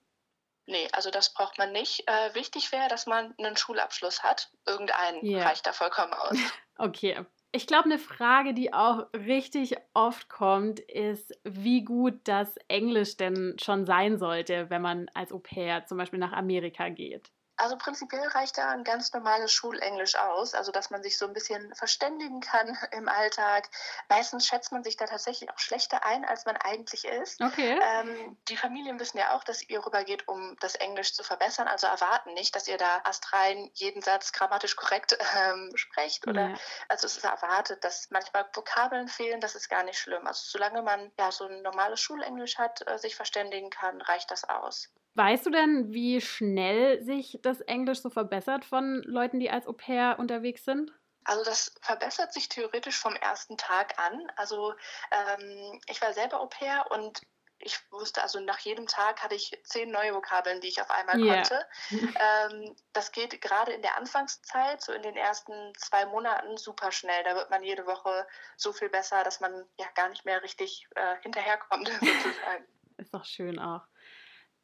Nee, 0.67 0.87
also 0.91 1.09
das 1.09 1.33
braucht 1.33 1.57
man 1.57 1.71
nicht. 1.71 2.03
Äh, 2.07 2.35
wichtig 2.35 2.71
wäre, 2.73 2.89
dass 2.89 3.05
man 3.05 3.33
einen 3.37 3.55
Schulabschluss 3.55 4.21
hat. 4.21 4.51
Irgendeinen 4.65 5.25
yeah. 5.25 5.47
reicht 5.47 5.65
da 5.65 5.71
vollkommen 5.71 6.13
aus. 6.13 6.37
okay. 6.77 7.25
Ich 7.53 7.65
glaube, 7.65 7.85
eine 7.85 7.97
Frage, 7.97 8.53
die 8.53 8.73
auch 8.73 9.07
richtig 9.13 9.77
oft 9.93 10.27
kommt, 10.27 10.81
ist, 10.81 11.31
wie 11.45 11.85
gut 11.85 12.19
das 12.25 12.57
Englisch 12.67 13.15
denn 13.15 13.55
schon 13.63 13.85
sein 13.85 14.17
sollte, 14.17 14.69
wenn 14.69 14.81
man 14.81 15.09
als 15.13 15.31
Au 15.31 15.39
pair 15.39 15.85
zum 15.85 15.97
Beispiel 15.97 16.19
nach 16.19 16.33
Amerika 16.33 16.89
geht. 16.89 17.31
Also 17.57 17.75
prinzipiell 17.75 18.27
reicht 18.27 18.57
da 18.59 18.69
ein 18.69 18.83
ganz 18.83 19.11
normales 19.13 19.51
Schulenglisch 19.51 20.15
aus, 20.15 20.53
also 20.53 20.71
dass 20.71 20.91
man 20.91 21.01
sich 21.01 21.17
so 21.17 21.25
ein 21.25 21.33
bisschen 21.33 21.73
verständigen 21.73 22.39
kann 22.39 22.77
im 22.91 23.09
Alltag. 23.09 23.69
Meistens 24.09 24.45
schätzt 24.45 24.71
man 24.71 24.83
sich 24.83 24.95
da 24.95 25.05
tatsächlich 25.05 25.49
auch 25.49 25.57
schlechter 25.57 26.05
ein, 26.05 26.23
als 26.23 26.45
man 26.45 26.55
eigentlich 26.57 27.05
ist. 27.05 27.41
Okay. 27.41 27.79
Ähm, 27.81 28.37
die 28.47 28.57
Familien 28.57 28.99
wissen 28.99 29.17
ja 29.17 29.35
auch, 29.35 29.43
dass 29.43 29.67
ihr 29.67 29.83
rübergeht, 29.83 30.27
um 30.27 30.55
das 30.59 30.75
Englisch 30.75 31.13
zu 31.13 31.23
verbessern, 31.23 31.67
also 31.67 31.87
erwarten 31.87 32.33
nicht, 32.33 32.55
dass 32.55 32.67
ihr 32.67 32.77
da 32.77 33.01
astrein 33.03 33.71
jeden 33.73 34.03
Satz 34.03 34.31
grammatisch 34.31 34.75
korrekt 34.75 35.17
ähm, 35.35 35.71
sprecht. 35.75 36.27
Oder 36.27 36.49
ja. 36.49 36.55
also 36.89 37.07
es 37.07 37.17
ist 37.17 37.23
erwartet, 37.23 37.83
dass 37.83 38.09
manchmal 38.11 38.45
Vokabeln 38.53 39.07
fehlen, 39.07 39.41
das 39.41 39.55
ist 39.55 39.67
gar 39.67 39.83
nicht 39.83 39.97
schlimm. 39.97 40.27
Also 40.27 40.41
solange 40.45 40.83
man 40.83 41.11
ja 41.17 41.31
so 41.31 41.45
ein 41.45 41.63
normales 41.63 41.99
Schulenglisch 41.99 42.59
hat, 42.59 42.87
äh, 42.87 42.99
sich 42.99 43.15
verständigen 43.15 43.71
kann, 43.71 43.99
reicht 44.01 44.29
das 44.29 44.43
aus. 44.43 44.89
Weißt 45.17 45.47
du 45.47 45.49
denn, 45.49 45.91
wie 45.91 46.21
schnell 46.21 47.01
sich 47.01 47.39
das 47.41 47.59
Englisch 47.61 48.01
so 48.03 48.11
verbessert 48.11 48.63
von 48.63 49.01
Leuten, 49.01 49.39
die 49.39 49.49
als 49.49 49.65
Au 49.65 49.73
pair 49.73 50.19
unterwegs 50.19 50.63
sind? 50.63 50.93
Also 51.23 51.43
das 51.43 51.73
verbessert 51.81 52.31
sich 52.33 52.49
theoretisch 52.49 52.99
vom 52.99 53.15
ersten 53.15 53.57
Tag 53.57 53.97
an. 53.97 54.31
Also 54.35 54.75
ähm, 55.09 55.81
ich 55.87 55.99
war 56.03 56.13
selber 56.13 56.39
Au 56.39 56.45
pair 56.45 56.85
und 56.91 57.19
ich 57.57 57.79
wusste, 57.91 58.21
also 58.21 58.39
nach 58.41 58.59
jedem 58.59 58.85
Tag 58.85 59.23
hatte 59.23 59.33
ich 59.33 59.59
zehn 59.63 59.89
neue 59.89 60.13
Vokabeln, 60.13 60.61
die 60.61 60.67
ich 60.67 60.79
auf 60.79 60.91
einmal 60.91 61.19
yeah. 61.19 61.33
konnte. 61.33 61.65
ähm, 61.91 62.75
das 62.93 63.11
geht 63.11 63.41
gerade 63.41 63.71
in 63.71 63.81
der 63.81 63.97
Anfangszeit, 63.97 64.83
so 64.83 64.93
in 64.93 65.01
den 65.01 65.15
ersten 65.15 65.73
zwei 65.79 66.05
Monaten, 66.05 66.57
super 66.57 66.91
schnell. 66.91 67.23
Da 67.23 67.33
wird 67.33 67.49
man 67.49 67.63
jede 67.63 67.87
Woche 67.87 68.27
so 68.55 68.71
viel 68.71 68.89
besser, 68.89 69.23
dass 69.23 69.39
man 69.39 69.65
ja 69.79 69.87
gar 69.95 70.09
nicht 70.09 70.25
mehr 70.25 70.43
richtig 70.43 70.87
äh, 70.93 71.15
hinterherkommt, 71.23 71.87
sozusagen. 71.99 72.67
Ist 72.97 73.15
doch 73.15 73.25
schön 73.25 73.57
auch. 73.57 73.81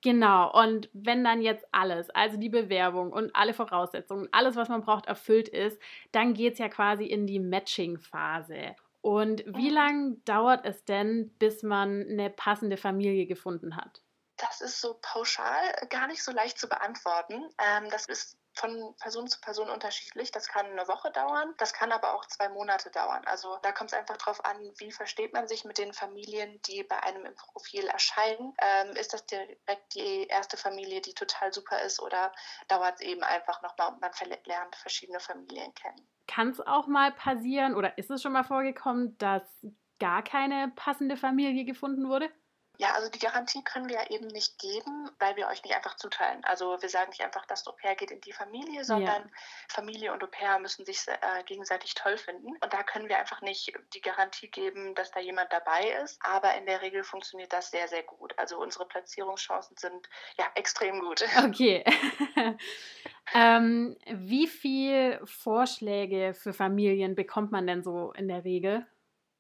Genau, 0.04 0.52
und 0.52 0.90
wenn 0.92 1.24
dann 1.24 1.42
jetzt 1.42 1.66
alles, 1.72 2.10
also 2.10 2.36
die 2.36 2.50
Bewerbung 2.50 3.14
und 3.14 3.34
alle 3.34 3.54
Voraussetzungen, 3.54 4.28
alles, 4.34 4.58
was 4.58 4.68
man 4.68 4.82
braucht, 4.82 5.06
erfüllt 5.06 5.48
ist, 5.48 5.80
dann 6.12 6.34
geht 6.34 6.54
es 6.54 6.60
ja 6.60 6.68
quasi 6.68 7.06
in 7.06 7.26
die 7.26 7.40
Matching-Phase. 7.40 8.76
Und 9.00 9.46
wie 9.48 9.70
lange 9.70 10.18
dauert 10.26 10.66
es 10.66 10.84
denn, 10.84 11.34
bis 11.40 11.64
man 11.64 12.06
eine 12.10 12.30
passende 12.30 12.76
Familie 12.76 13.28
gefunden 13.28 13.78
hat? 13.78 14.02
Das 14.36 14.60
ist 14.60 14.82
so 14.82 15.00
pauschal 15.02 15.74
gar 15.90 16.08
nicht 16.08 16.22
so 16.22 16.34
leicht 16.34 16.60
zu 16.60 16.68
beantworten. 16.68 17.50
Ähm, 17.58 17.90
das 17.90 18.08
ist 18.08 18.38
von 18.54 18.96
Person 18.98 19.28
zu 19.28 19.40
Person 19.42 19.70
unterschiedlich. 19.70 20.32
Das 20.32 20.48
kann 20.48 20.66
eine 20.66 20.88
Woche 20.88 21.12
dauern, 21.12 21.54
das 21.58 21.74
kann 21.74 21.92
aber 21.92 22.14
auch 22.14 22.26
zwei 22.26 22.50
Monate 22.50 22.90
dauern. 22.92 23.24
Also 23.26 23.58
da 23.64 23.72
kommt 23.72 23.92
es 23.92 23.98
einfach 23.98 24.18
darauf 24.18 24.44
an, 24.46 24.58
wie 24.78 24.92
versteht 24.92 25.34
man 25.34 25.48
sich 25.48 25.66
mit 25.66 25.78
den 25.78 25.94
Familien, 25.94 26.62
die 26.64 26.84
bei 26.84 27.02
einem 27.04 27.26
im 27.26 27.36
Profil 27.36 27.88
erscheinen. 27.88 28.54
Ähm, 28.62 28.96
ist 28.96 29.14
das 29.14 29.26
direkt 29.26 29.96
die 29.96 30.28
erste 30.28 30.58
Familie, 30.58 31.02
die 31.02 31.14
total 31.14 31.54
super 31.54 31.82
ist 31.82 32.00
oder 32.00 32.32
dauert 32.68 32.96
es 32.96 33.02
eben 33.02 33.24
einfach 33.24 33.62
nochmal 33.62 33.94
und 33.94 34.02
man 34.02 34.12
lernt 34.46 34.76
verschiedene 34.76 35.20
Familien 35.20 35.74
kennen? 35.74 36.08
Kann 36.28 36.50
es 36.50 36.62
auch 36.62 36.88
mal 36.88 37.12
passieren 37.12 37.76
oder 37.76 37.98
ist 37.98 38.10
es 38.10 38.22
schon 38.22 38.34
mal 38.34 38.44
vorgekommen, 38.44 39.18
dass 39.18 39.44
gar 40.00 40.24
keine 40.24 40.72
passende 40.76 41.18
Familie 41.18 41.66
gefunden 41.66 42.08
wurde? 42.10 42.30
Ja, 42.80 42.94
also 42.96 43.08
die 43.08 43.20
Garantie 43.20 43.64
können 43.64 43.88
wir 43.88 43.98
ja 43.98 44.10
eben 44.10 44.28
nicht 44.28 44.58
geben, 44.58 45.10
weil 45.20 45.36
wir 45.36 45.48
euch 45.48 45.64
nicht 45.64 45.76
einfach 45.76 45.96
zuteilen. 45.96 46.44
Also 46.44 46.76
wir 46.82 46.90
sagen 46.90 47.12
nicht 47.12 47.22
einfach, 47.22 47.46
das 47.46 47.68
Au-pair 47.68 47.96
geht 47.96 48.10
in 48.10 48.20
die 48.22 48.34
Familie, 48.34 48.84
sondern 48.84 49.22
ja. 49.22 49.30
Familie 49.70 50.12
und 50.12 50.24
Au-pair 50.24 50.58
müssen 50.58 50.84
sich 50.84 51.08
äh, 51.08 51.44
gegenseitig 51.46 51.94
toll 51.94 52.18
finden. 52.18 52.48
Und 52.48 52.74
da 52.74 52.82
können 52.82 53.10
wir 53.10 53.20
einfach 53.20 53.42
nicht 53.42 53.72
die 53.94 54.02
Garantie 54.02 54.50
geben, 54.50 54.96
dass 54.96 55.12
da 55.12 55.20
jemand 55.20 55.54
dabei 55.54 55.92
ist. 56.04 56.20
Aber 56.26 56.56
in 56.56 56.66
der 56.66 56.82
Regel 56.82 57.04
funktioniert 57.04 57.54
das 57.54 57.70
sehr, 57.70 57.88
sehr 57.88 58.02
gut. 58.02 58.34
Also 58.40 58.58
unsere 58.58 58.88
Platzierungschancen 58.88 59.78
sind 59.78 60.10
ja 60.40 60.46
extrem 60.56 61.00
gut. 61.00 61.24
Okay. 61.44 61.84
ähm, 63.34 63.98
wie 64.08 64.48
viele 64.48 65.20
Vorschläge 65.26 66.34
für 66.34 66.54
Familien 66.54 67.16
bekommt 67.16 67.52
man 67.52 67.68
denn 67.68 67.84
so 67.84 68.12
in 68.14 68.28
der 68.28 68.44
Regel? 68.44 68.88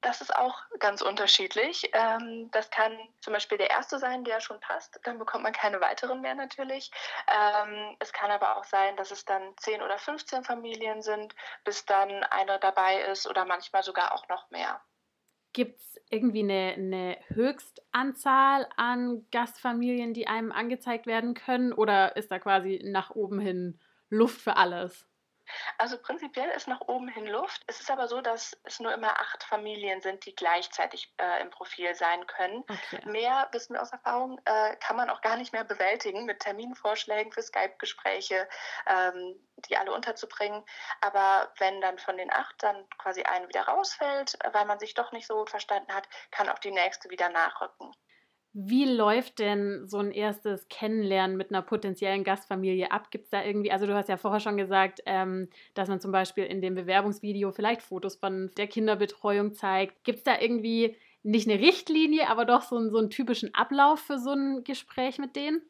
Das 0.04 0.20
ist 0.20 0.36
auch 0.36 0.60
ganz 0.80 1.02
unterschiedlich. 1.02 1.90
Ähm, 1.94 2.52
das 2.52 2.70
kann 2.70 2.92
zum 3.22 3.32
Beispiel 3.32 3.58
der 3.58 3.70
erste 3.70 4.00
sein, 4.00 4.26
der 4.26 4.42
schon 4.42 4.60
passt. 4.60 5.00
Dann 5.04 5.18
bekommt 5.18 5.44
man 5.44 5.54
keine 5.54 5.80
weiteren 5.80 6.20
mehr 6.20 6.36
natürlich. 6.36 6.92
Ähm, 7.28 7.96
es 8.00 8.12
kann 8.12 8.30
aber 8.30 8.58
auch 8.58 8.66
sein, 8.66 8.98
dass 8.98 9.12
es 9.12 9.24
dann 9.24 9.56
10 9.58 9.82
oder 9.82 9.98
15 9.98 10.44
Familien 10.44 11.02
sind, 11.02 11.34
bis 11.64 11.86
dann 11.86 12.24
eine 12.26 12.60
dabei 12.60 13.02
ist 13.04 13.28
oder 13.28 13.46
manchmal 13.46 13.82
sogar 13.82 14.14
auch 14.14 14.28
noch 14.28 14.52
mehr. 14.52 14.82
Gibt 15.54 15.80
es 15.80 16.02
irgendwie 16.10 16.42
eine, 16.42 16.74
eine 16.74 17.18
Höchstanzahl 17.30 18.68
an 18.76 19.26
Gastfamilien, 19.32 20.14
die 20.14 20.28
einem 20.28 20.52
angezeigt 20.52 21.06
werden 21.06 21.34
können? 21.34 21.72
Oder 21.72 22.18
ist 22.18 22.30
da 22.30 22.40
quasi 22.40 22.82
nach 22.84 23.12
oben 23.12 23.40
hin 23.40 23.80
Luft 24.10 24.42
für 24.42 24.58
alles? 24.58 25.08
Also 25.78 25.98
prinzipiell 25.98 26.50
ist 26.50 26.68
nach 26.68 26.82
oben 26.82 27.08
hin 27.08 27.28
Luft. 27.28 27.64
Es 27.68 27.80
ist 27.80 27.92
aber 27.92 28.08
so, 28.08 28.22
dass 28.22 28.58
es 28.64 28.80
nur 28.80 28.94
immer 28.94 29.20
acht 29.20 29.44
Familien 29.44 30.02
sind, 30.02 30.26
die 30.26 30.36
gleichzeitig 30.36 31.14
äh, 31.18 31.42
im 31.42 31.50
Profil 31.50 31.96
sein 31.96 32.26
können. 32.28 32.64
Okay. 32.68 33.02
Mehr, 33.06 33.48
wissen 33.52 33.74
wir 33.74 33.82
aus 33.82 33.92
Erfahrung, 33.92 34.40
äh, 34.46 34.76
kann 34.78 34.96
man 34.96 35.10
auch 35.10 35.22
gar 35.22 35.38
nicht 35.38 35.54
mehr 35.54 35.64
bewältigen 35.64 36.26
mit 36.26 36.40
Terminvorschlägen 36.40 37.32
für 37.32 37.42
Skype-Gespräche, 37.42 38.48
ähm, 38.88 39.36
die 39.70 39.78
alle 39.78 39.94
unterzubringen. 39.94 40.64
Aber 41.02 41.52
wenn 41.58 41.82
dann 41.82 41.98
von 42.00 42.18
den 42.18 42.32
acht 42.32 42.62
dann 42.64 42.88
quasi 42.98 43.24
eine 43.24 43.48
wieder 43.48 43.64
rausfällt, 43.64 44.38
weil 44.52 44.66
man 44.66 44.80
sich 44.80 44.94
doch 44.94 45.12
nicht 45.12 45.28
so 45.28 45.36
gut 45.36 45.50
verstanden 45.50 45.94
hat, 45.94 46.08
kann 46.32 46.50
auch 46.50 46.60
die 46.60 46.72
nächste 46.72 47.10
wieder 47.10 47.30
nachrücken. 47.30 47.92
Wie 48.56 48.86
läuft 48.86 49.40
denn 49.40 49.88
so 49.88 49.98
ein 49.98 50.12
erstes 50.12 50.68
Kennenlernen 50.70 51.38
mit 51.38 51.50
einer 51.50 51.64
potenziellen 51.64 52.24
Gastfamilie 52.24 52.92
ab? 52.92 53.10
Gibt 53.10 53.26
es 53.26 53.30
da 53.32 53.44
irgendwie, 53.44 53.72
also 53.72 53.88
du 53.88 53.96
hast 53.96 54.10
ja 54.10 54.18
vorher 54.18 54.40
schon 54.40 54.58
gesagt, 54.58 55.02
ähm, 55.08 55.50
dass 55.74 55.90
man 55.90 56.00
zum 56.00 56.12
Beispiel 56.12 56.46
in 56.46 56.62
dem 56.62 56.76
Bewerbungsvideo 56.76 57.52
vielleicht 57.52 57.82
Fotos 57.82 58.16
von 58.16 58.52
der 58.58 58.68
Kinderbetreuung 58.68 59.56
zeigt. 59.56 60.04
Gibt 60.04 60.20
es 60.20 60.24
da 60.24 60.40
irgendwie 60.40 60.96
nicht 61.24 61.50
eine 61.50 61.60
Richtlinie, 61.60 62.30
aber 62.30 62.46
doch 62.46 62.62
so, 62.62 62.90
so 62.90 63.00
einen 63.00 63.10
typischen 63.10 63.56
Ablauf 63.56 64.02
für 64.02 64.20
so 64.20 64.34
ein 64.34 64.64
Gespräch 64.64 65.18
mit 65.18 65.36
denen? 65.36 65.62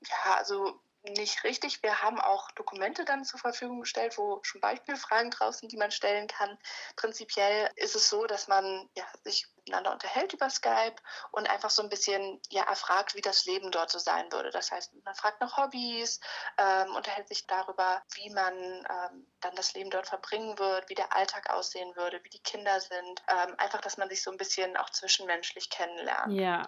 Ja, 0.00 0.34
also 0.36 0.80
nicht 1.04 1.42
richtig. 1.44 1.82
Wir 1.82 2.02
haben 2.02 2.20
auch 2.20 2.50
Dokumente 2.52 3.04
dann 3.04 3.24
zur 3.24 3.40
Verfügung 3.40 3.80
gestellt, 3.80 4.18
wo 4.18 4.40
schon 4.42 4.60
Beispielfragen 4.60 5.30
drauf 5.30 5.54
sind, 5.54 5.72
die 5.72 5.76
man 5.76 5.90
stellen 5.90 6.28
kann. 6.28 6.58
Prinzipiell 6.96 7.70
ist 7.76 7.96
es 7.96 8.08
so, 8.08 8.26
dass 8.26 8.48
man 8.48 8.88
ja, 8.96 9.04
sich 9.24 9.46
miteinander 9.64 9.92
unterhält 9.92 10.32
über 10.32 10.50
Skype 10.50 10.96
und 11.30 11.48
einfach 11.48 11.70
so 11.70 11.82
ein 11.82 11.88
bisschen 11.88 12.40
ja, 12.50 12.62
erfragt, 12.62 13.14
wie 13.14 13.20
das 13.20 13.44
Leben 13.46 13.70
dort 13.70 13.90
so 13.90 13.98
sein 13.98 14.30
würde. 14.32 14.50
Das 14.50 14.70
heißt, 14.70 14.92
man 15.04 15.14
fragt 15.14 15.40
nach 15.40 15.56
Hobbys, 15.56 16.20
ähm, 16.58 16.94
unterhält 16.94 17.28
sich 17.28 17.46
darüber, 17.46 18.02
wie 18.14 18.30
man 18.30 18.54
ähm, 18.54 19.26
dann 19.40 19.54
das 19.54 19.74
Leben 19.74 19.90
dort 19.90 20.06
verbringen 20.08 20.58
wird, 20.58 20.88
wie 20.88 20.94
der 20.94 21.14
Alltag 21.14 21.50
aussehen 21.50 21.94
würde, 21.96 22.20
wie 22.24 22.30
die 22.30 22.42
Kinder 22.42 22.80
sind. 22.80 23.22
Ähm, 23.28 23.54
einfach, 23.58 23.80
dass 23.80 23.98
man 23.98 24.08
sich 24.08 24.22
so 24.22 24.30
ein 24.30 24.36
bisschen 24.36 24.76
auch 24.76 24.90
zwischenmenschlich 24.90 25.70
kennenlernt. 25.70 26.32
Ja. 26.32 26.66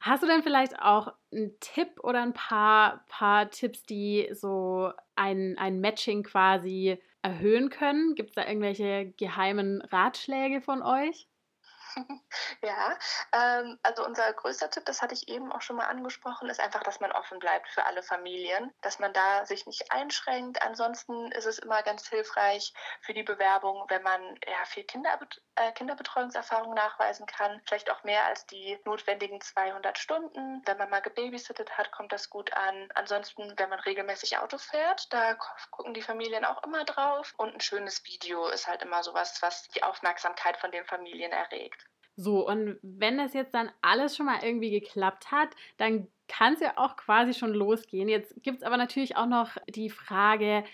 Hast 0.00 0.22
du 0.22 0.26
denn 0.26 0.42
vielleicht 0.42 0.78
auch 0.80 1.12
einen 1.32 1.58
Tipp 1.60 1.98
oder 2.02 2.22
ein 2.22 2.32
paar, 2.32 3.04
paar 3.08 3.50
Tipps, 3.50 3.82
die 3.82 4.28
so 4.32 4.92
ein, 5.16 5.56
ein 5.58 5.80
Matching 5.80 6.22
quasi 6.22 7.02
erhöhen 7.22 7.70
können? 7.70 8.14
Gibt 8.14 8.30
es 8.30 8.34
da 8.36 8.46
irgendwelche 8.46 9.12
geheimen 9.12 9.82
Ratschläge 9.82 10.60
von 10.60 10.82
euch? 10.82 11.28
Ja, 12.62 12.96
ähm, 13.32 13.78
also 13.82 14.04
unser 14.04 14.32
größter 14.32 14.70
Tipp, 14.70 14.84
das 14.86 15.02
hatte 15.02 15.14
ich 15.14 15.28
eben 15.28 15.52
auch 15.52 15.62
schon 15.62 15.76
mal 15.76 15.86
angesprochen, 15.86 16.48
ist 16.48 16.60
einfach, 16.60 16.82
dass 16.82 17.00
man 17.00 17.12
offen 17.12 17.38
bleibt 17.38 17.68
für 17.68 17.84
alle 17.84 18.02
Familien, 18.02 18.72
dass 18.82 18.98
man 18.98 19.12
da 19.12 19.44
sich 19.46 19.66
nicht 19.66 19.92
einschränkt. 19.92 20.62
Ansonsten 20.62 21.32
ist 21.32 21.46
es 21.46 21.58
immer 21.58 21.82
ganz 21.82 22.08
hilfreich 22.08 22.72
für 23.02 23.14
die 23.14 23.22
Bewerbung, 23.22 23.84
wenn 23.88 24.02
man 24.02 24.20
ja 24.46 24.64
viel 24.66 24.84
Kinderbet 24.84 25.42
äh, 25.56 25.72
Kinderbetreuungserfahrung 25.72 26.74
nachweisen 26.74 27.26
kann, 27.26 27.60
vielleicht 27.66 27.90
auch 27.90 28.04
mehr 28.04 28.24
als 28.26 28.46
die 28.46 28.78
notwendigen 28.84 29.40
200 29.40 29.98
Stunden. 29.98 30.62
Wenn 30.66 30.78
man 30.78 30.90
mal 30.90 31.00
gebabysittet 31.00 31.76
hat, 31.76 31.92
kommt 31.92 32.12
das 32.12 32.30
gut 32.30 32.52
an. 32.52 32.88
Ansonsten, 32.94 33.54
wenn 33.58 33.70
man 33.70 33.80
regelmäßig 33.80 34.38
Auto 34.38 34.58
fährt, 34.58 35.12
da 35.12 35.36
gucken 35.70 35.94
die 35.94 36.02
Familien 36.02 36.44
auch 36.44 36.62
immer 36.64 36.84
drauf. 36.84 37.34
Und 37.38 37.54
ein 37.54 37.60
schönes 37.60 38.04
Video 38.04 38.48
ist 38.48 38.66
halt 38.66 38.82
immer 38.82 39.02
sowas, 39.02 39.40
was 39.42 39.68
die 39.68 39.82
Aufmerksamkeit 39.82 40.56
von 40.58 40.70
den 40.70 40.84
Familien 40.84 41.32
erregt. 41.32 41.85
So, 42.16 42.46
und 42.46 42.78
wenn 42.82 43.18
das 43.18 43.34
jetzt 43.34 43.54
dann 43.54 43.70
alles 43.82 44.16
schon 44.16 44.26
mal 44.26 44.42
irgendwie 44.42 44.70
geklappt 44.70 45.30
hat, 45.30 45.50
dann 45.76 46.08
kann 46.28 46.54
es 46.54 46.60
ja 46.60 46.72
auch 46.76 46.96
quasi 46.96 47.34
schon 47.34 47.52
losgehen. 47.52 48.08
Jetzt 48.08 48.42
gibt 48.42 48.58
es 48.58 48.62
aber 48.64 48.76
natürlich 48.76 49.16
auch 49.16 49.26
noch 49.26 49.56
die 49.68 49.90
Frage, 49.90 50.64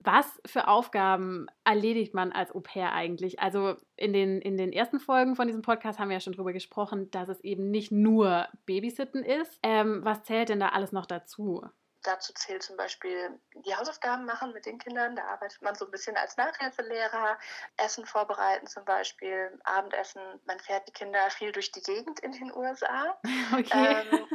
was 0.00 0.40
für 0.46 0.68
Aufgaben 0.68 1.46
erledigt 1.64 2.14
man 2.14 2.32
als 2.32 2.54
Au 2.54 2.60
pair 2.60 2.92
eigentlich? 2.92 3.40
Also 3.40 3.76
in 3.96 4.12
den, 4.12 4.40
in 4.40 4.56
den 4.56 4.72
ersten 4.72 5.00
Folgen 5.00 5.34
von 5.34 5.48
diesem 5.48 5.62
Podcast 5.62 5.98
haben 5.98 6.08
wir 6.08 6.16
ja 6.16 6.20
schon 6.20 6.34
darüber 6.34 6.52
gesprochen, 6.52 7.10
dass 7.10 7.28
es 7.28 7.40
eben 7.42 7.70
nicht 7.70 7.90
nur 7.90 8.46
Babysitten 8.66 9.24
ist. 9.24 9.58
Ähm, 9.62 10.00
was 10.04 10.22
zählt 10.22 10.50
denn 10.50 10.60
da 10.60 10.68
alles 10.68 10.92
noch 10.92 11.06
dazu? 11.06 11.64
Dazu 12.08 12.32
zählt 12.32 12.62
zum 12.62 12.78
Beispiel 12.78 13.38
die 13.66 13.76
Hausaufgaben 13.76 14.24
machen 14.24 14.54
mit 14.54 14.64
den 14.64 14.78
Kindern. 14.78 15.14
Da 15.14 15.24
arbeitet 15.24 15.60
man 15.60 15.74
so 15.74 15.84
ein 15.84 15.90
bisschen 15.90 16.16
als 16.16 16.38
Nachhilfelehrer. 16.38 17.38
Essen 17.76 18.06
vorbereiten 18.06 18.66
zum 18.66 18.86
Beispiel, 18.86 19.60
Abendessen. 19.64 20.22
Man 20.46 20.58
fährt 20.58 20.88
die 20.88 20.92
Kinder 20.92 21.28
viel 21.28 21.52
durch 21.52 21.70
die 21.70 21.82
Gegend 21.82 22.20
in 22.20 22.32
den 22.32 22.54
USA. 22.56 23.20
Okay. 23.52 24.04
Ähm, 24.10 24.26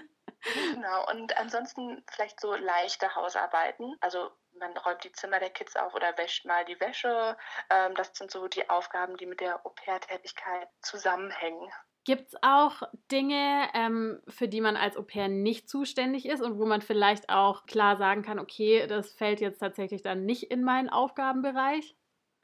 genau. 0.73 1.09
Und 1.09 1.35
ansonsten 1.37 2.03
vielleicht 2.11 2.39
so 2.39 2.53
leichte 2.53 3.15
Hausarbeiten. 3.15 3.95
Also 4.01 4.31
man 4.59 4.77
räumt 4.77 5.03
die 5.03 5.11
Zimmer 5.11 5.39
der 5.39 5.49
Kids 5.49 5.75
auf 5.75 5.95
oder 5.95 6.15
wäscht 6.17 6.45
mal 6.45 6.65
die 6.65 6.79
Wäsche. 6.79 7.35
Ähm, 7.71 7.95
das 7.95 8.11
sind 8.13 8.29
so 8.29 8.47
die 8.47 8.69
Aufgaben, 8.69 9.17
die 9.17 9.25
mit 9.25 9.39
der 9.39 9.65
Au-pair-Tätigkeit 9.65 10.69
zusammenhängen. 10.81 11.71
Gibt 12.05 12.29
es 12.29 12.35
auch 12.41 12.81
Dinge, 13.11 13.69
ähm, 13.73 14.21
für 14.27 14.49
die 14.49 14.59
man 14.59 14.75
als 14.75 14.97
Au-pair 14.97 15.29
nicht 15.29 15.69
zuständig 15.69 16.25
ist 16.25 16.41
und 16.41 16.59
wo 16.59 16.65
man 16.65 16.81
vielleicht 16.81 17.29
auch 17.29 17.65
klar 17.65 17.97
sagen 17.97 18.23
kann, 18.23 18.39
okay, 18.39 18.87
das 18.87 19.13
fällt 19.13 19.39
jetzt 19.39 19.59
tatsächlich 19.59 20.01
dann 20.01 20.25
nicht 20.25 20.51
in 20.51 20.63
meinen 20.63 20.89
Aufgabenbereich? 20.89 21.95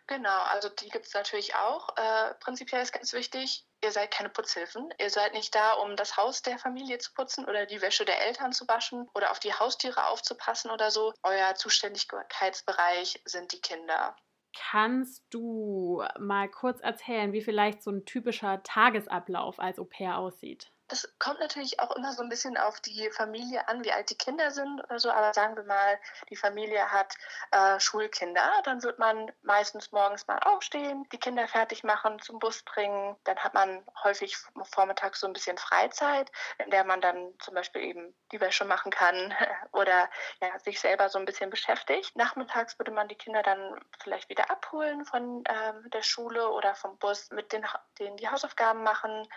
Genau, 0.08 0.42
also 0.46 0.70
die 0.70 0.90
gibt 0.90 1.06
es 1.06 1.14
natürlich 1.14 1.54
auch. 1.54 1.96
Äh, 1.96 2.34
prinzipiell 2.40 2.82
ist 2.82 2.94
ganz 2.94 3.14
wichtig, 3.14 3.64
ihr 3.84 3.92
seid 3.92 4.10
keine 4.10 4.30
Putzhilfen. 4.30 4.92
Ihr 4.98 5.12
seid 5.12 5.34
nicht 5.34 5.54
da, 5.54 5.74
um 5.74 5.96
das 5.96 6.18
Haus 6.18 6.42
der 6.42 6.58
Familie 6.58 6.98
zu 6.98 7.14
putzen 7.14 7.46
oder 7.46 7.68
die 7.68 7.82
Wäsche 7.82 8.06
der 8.06 8.26
Eltern 8.26 8.52
zu 8.52 8.68
waschen 8.68 9.08
oder 9.14 9.30
auf 9.30 9.40
die 9.40 9.54
Haustiere 9.54 10.08
aufzupassen 10.08 10.72
oder 10.72 10.90
so. 10.90 11.14
Euer 11.22 11.54
Zuständigkeitsbereich 11.54 13.22
sind 13.26 13.52
die 13.52 13.62
Kinder. 13.62 14.16
Kannst 14.54 15.26
du 15.34 16.04
mal 16.20 16.50
kurz 16.50 16.80
erzählen, 16.82 17.34
wie 17.34 17.42
vielleicht 17.42 17.82
so 17.84 17.92
ein 17.92 18.06
typischer 18.06 18.62
Tagesablauf 18.64 19.60
als 19.60 19.80
Au 19.80 19.86
pair 19.86 20.18
aussieht? 20.18 20.72
Das 20.90 21.08
kommt 21.20 21.40
natürlich 21.40 21.80
auch 21.80 21.96
immer 21.96 22.14
so 22.14 22.24
ein 22.24 22.30
bisschen 22.30 22.58
auf 22.58 22.82
die 22.82 23.12
Familie 23.12 23.68
an, 23.68 23.84
wie 23.84 23.92
alt 23.92 24.10
die 24.10 24.18
Kinder 24.18 24.50
sind 24.50 24.84
oder 24.84 25.00
so. 25.00 25.12
Aber 25.12 25.34
sagen 25.36 25.56
wir 25.56 25.64
mal, 25.64 26.00
die 26.30 26.36
Familie 26.36 26.92
hat 26.92 27.16
äh, 27.52 27.80
Schulkinder, 27.80 28.62
dann 28.64 28.82
wird 28.82 28.98
man 28.98 29.32
meistens 29.44 29.92
morgens 29.92 30.26
mal 30.26 30.40
aufstehen, 30.40 31.08
die 31.12 31.20
Kinder 31.20 31.48
fertig 31.48 31.84
machen, 31.84 32.20
zum 32.20 32.40
Bus 32.40 32.64
bringen. 32.64 33.16
Dann 33.24 33.38
hat 33.38 33.54
man 33.54 33.86
häufig 34.04 34.36
vormittags 34.64 35.20
so 35.20 35.28
ein 35.28 35.34
bisschen 35.34 35.60
Freizeit, 35.60 36.32
in 36.58 36.72
der 36.72 36.84
man 36.84 37.02
dann 37.02 37.34
zum 37.40 37.54
Beispiel 37.54 37.84
eben 37.84 38.16
die 38.32 38.42
Wäsche 38.42 38.66
machen 38.66 38.92
kann 38.92 39.34
oder 39.74 40.10
ja, 40.42 40.58
sich 40.60 40.80
selber 40.80 41.10
so 41.10 41.20
ein 41.20 41.26
bisschen 41.26 41.52
beschäftigt. 41.52 42.16
Nachmittags 42.16 42.80
würde 42.80 42.92
man 42.92 43.08
die 43.08 43.16
Kinder 43.16 43.44
dann 43.44 43.80
vielleicht 44.02 44.28
wieder 44.30 44.50
abholen 44.50 45.06
von 45.06 45.46
äh, 45.46 45.74
der 45.90 46.02
Schule 46.02 46.50
oder 46.50 46.74
vom 46.74 46.98
Bus, 46.98 47.30
mit 47.30 47.54
denen, 47.54 47.68
denen 48.00 48.18
die 48.18 48.28
Hausaufgaben 48.28 48.82
machen, 48.82 49.28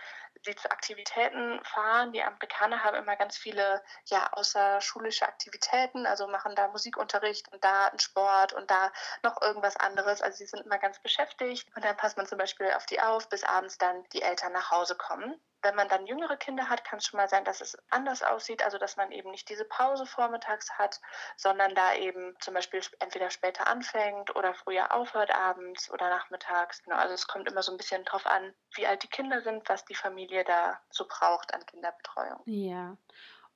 sie 0.43 0.55
zu 0.55 0.71
Aktivitäten 0.71 1.42
fahren. 1.63 2.11
Die 2.13 2.23
Amerikaner 2.23 2.83
haben 2.83 2.97
immer 2.97 3.15
ganz 3.15 3.37
viele 3.37 3.81
ja, 4.05 4.31
außerschulische 4.33 5.27
Aktivitäten, 5.27 6.05
also 6.05 6.27
machen 6.27 6.55
da 6.55 6.67
Musikunterricht 6.69 7.51
und 7.51 7.63
da 7.63 7.87
einen 7.87 7.99
Sport 7.99 8.53
und 8.53 8.69
da 8.69 8.91
noch 9.23 9.41
irgendwas 9.41 9.77
anderes. 9.77 10.21
Also 10.21 10.37
sie 10.37 10.45
sind 10.45 10.65
immer 10.65 10.77
ganz 10.77 10.99
beschäftigt 10.99 11.67
und 11.75 11.83
dann 11.83 11.97
passt 11.97 12.17
man 12.17 12.27
zum 12.27 12.37
Beispiel 12.37 12.71
auf 12.73 12.85
die 12.85 13.01
auf, 13.01 13.29
bis 13.29 13.43
abends 13.43 13.77
dann 13.77 14.03
die 14.13 14.21
Eltern 14.21 14.53
nach 14.53 14.71
Hause 14.71 14.95
kommen. 14.95 15.39
Wenn 15.63 15.75
man 15.75 15.87
dann 15.87 16.05
jüngere 16.05 16.37
Kinder 16.37 16.69
hat, 16.69 16.83
kann 16.83 16.99
es 16.99 17.05
schon 17.05 17.17
mal 17.17 17.27
sein, 17.27 17.45
dass 17.45 17.61
es 17.61 17.77
anders 17.89 18.21
aussieht, 18.21 18.63
also 18.63 18.77
dass 18.77 18.97
man 18.97 19.11
eben 19.11 19.31
nicht 19.31 19.49
diese 19.49 19.65
Pause 19.65 20.05
vormittags 20.05 20.71
hat, 20.77 20.99
sondern 21.37 21.73
da 21.73 21.95
eben 21.95 22.35
zum 22.39 22.53
Beispiel 22.53 22.81
entweder 22.99 23.29
später 23.29 23.67
anfängt 23.67 24.35
oder 24.35 24.53
früher 24.53 24.93
aufhört 24.93 25.33
abends 25.33 25.89
oder 25.91 26.09
nachmittags. 26.09 26.83
Genau, 26.83 26.97
also 26.97 27.13
es 27.13 27.27
kommt 27.27 27.49
immer 27.49 27.63
so 27.63 27.71
ein 27.71 27.77
bisschen 27.77 28.03
drauf 28.03 28.25
an, 28.25 28.53
wie 28.75 28.85
alt 28.85 29.03
die 29.03 29.07
Kinder 29.07 29.41
sind, 29.41 29.67
was 29.69 29.85
die 29.85 29.95
Familie 29.95 30.43
da 30.43 30.79
so 30.89 31.05
braucht 31.07 31.53
an 31.53 31.65
Kinderbetreuung. 31.65 32.41
Ja. 32.45 32.97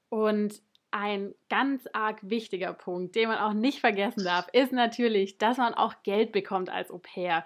Und 0.10 0.62
ein 0.92 1.36
ganz 1.50 1.88
arg 1.94 2.20
wichtiger 2.22 2.74
Punkt, 2.74 3.16
den 3.16 3.28
man 3.28 3.40
auch 3.40 3.54
nicht 3.54 3.82
vergessen 3.82 4.24
darf, 4.24 4.48
ist 4.54 4.72
natürlich, 4.72 5.38
dass 5.38 5.58
man 5.58 5.74
auch 5.74 5.96
Geld 6.04 6.32
bekommt 6.32 6.70
als 6.70 6.92
Au 6.92 6.98
pair. 6.98 7.46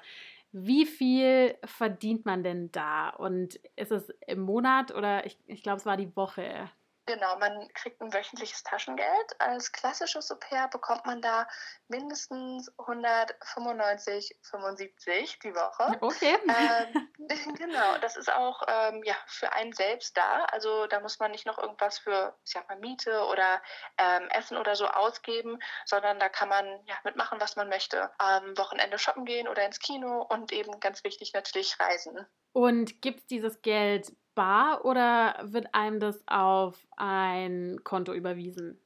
Wie 0.54 0.86
viel 0.86 1.58
verdient 1.64 2.26
man 2.26 2.44
denn 2.44 2.72
da? 2.72 3.10
Und 3.10 3.56
ist 3.78 3.92
es 3.92 4.10
im 4.28 4.42
Monat 4.42 4.94
oder 4.94 5.26
ich, 5.26 5.38
ich 5.48 5.64
glaube, 5.64 5.78
es 5.78 5.86
war 5.86 5.98
die 5.98 6.14
Woche? 6.16 6.70
Genau, 7.12 7.36
man 7.40 7.68
kriegt 7.74 8.00
ein 8.02 8.14
wöchentliches 8.14 8.64
Taschengeld. 8.64 9.36
Als 9.40 9.74
klassisches 9.74 10.32
Au-pair 10.32 10.70
bekommt 10.70 11.06
man 11.06 11.22
da 11.22 11.46
mindestens 11.90 12.72
195,75 12.78 15.42
die 15.44 15.54
Woche. 15.54 15.98
Okay. 16.00 16.38
Ähm, 16.48 17.10
genau, 17.58 17.98
das 18.00 18.16
ist 18.16 18.32
auch 18.32 18.62
ähm, 18.66 19.04
ja, 19.04 19.16
für 19.28 19.52
einen 19.52 19.74
selbst 19.74 20.16
da. 20.16 20.46
Also 20.46 20.88
da 20.88 21.02
muss 21.02 21.20
man 21.20 21.32
nicht 21.32 21.46
noch 21.46 21.58
irgendwas 21.58 22.00
für, 22.00 22.34
ich 22.46 22.54
sag 22.54 22.70
mal, 22.70 22.80
Miete 22.80 23.26
oder 23.26 23.62
ähm, 23.98 24.30
Essen 24.30 24.56
oder 24.56 24.78
so 24.78 24.88
ausgeben, 24.88 25.60
sondern 25.84 26.18
da 26.18 26.30
kann 26.30 26.48
man 26.48 26.66
ja, 26.86 26.96
mitmachen, 27.04 27.42
was 27.42 27.58
man 27.58 27.68
möchte. 27.68 28.10
Am 28.20 28.58
Wochenende 28.58 28.98
shoppen 28.98 29.26
gehen 29.26 29.50
oder 29.50 29.66
ins 29.66 29.80
Kino 29.80 30.26
und 30.30 30.54
eben 30.54 30.80
ganz 30.80 31.04
wichtig 31.04 31.34
natürlich 31.34 31.78
reisen. 31.78 32.26
Und 32.54 33.02
gibt 33.02 33.20
es 33.20 33.28
dieses 33.28 33.62
Geld 33.62 34.14
bar 34.42 34.86
oder 34.86 35.36
wird 35.44 35.68
einem 35.76 36.00
das 36.00 36.24
auf 36.28 36.88
ein 36.98 37.78
Konto 37.84 38.12
überwiesen? 38.14 38.80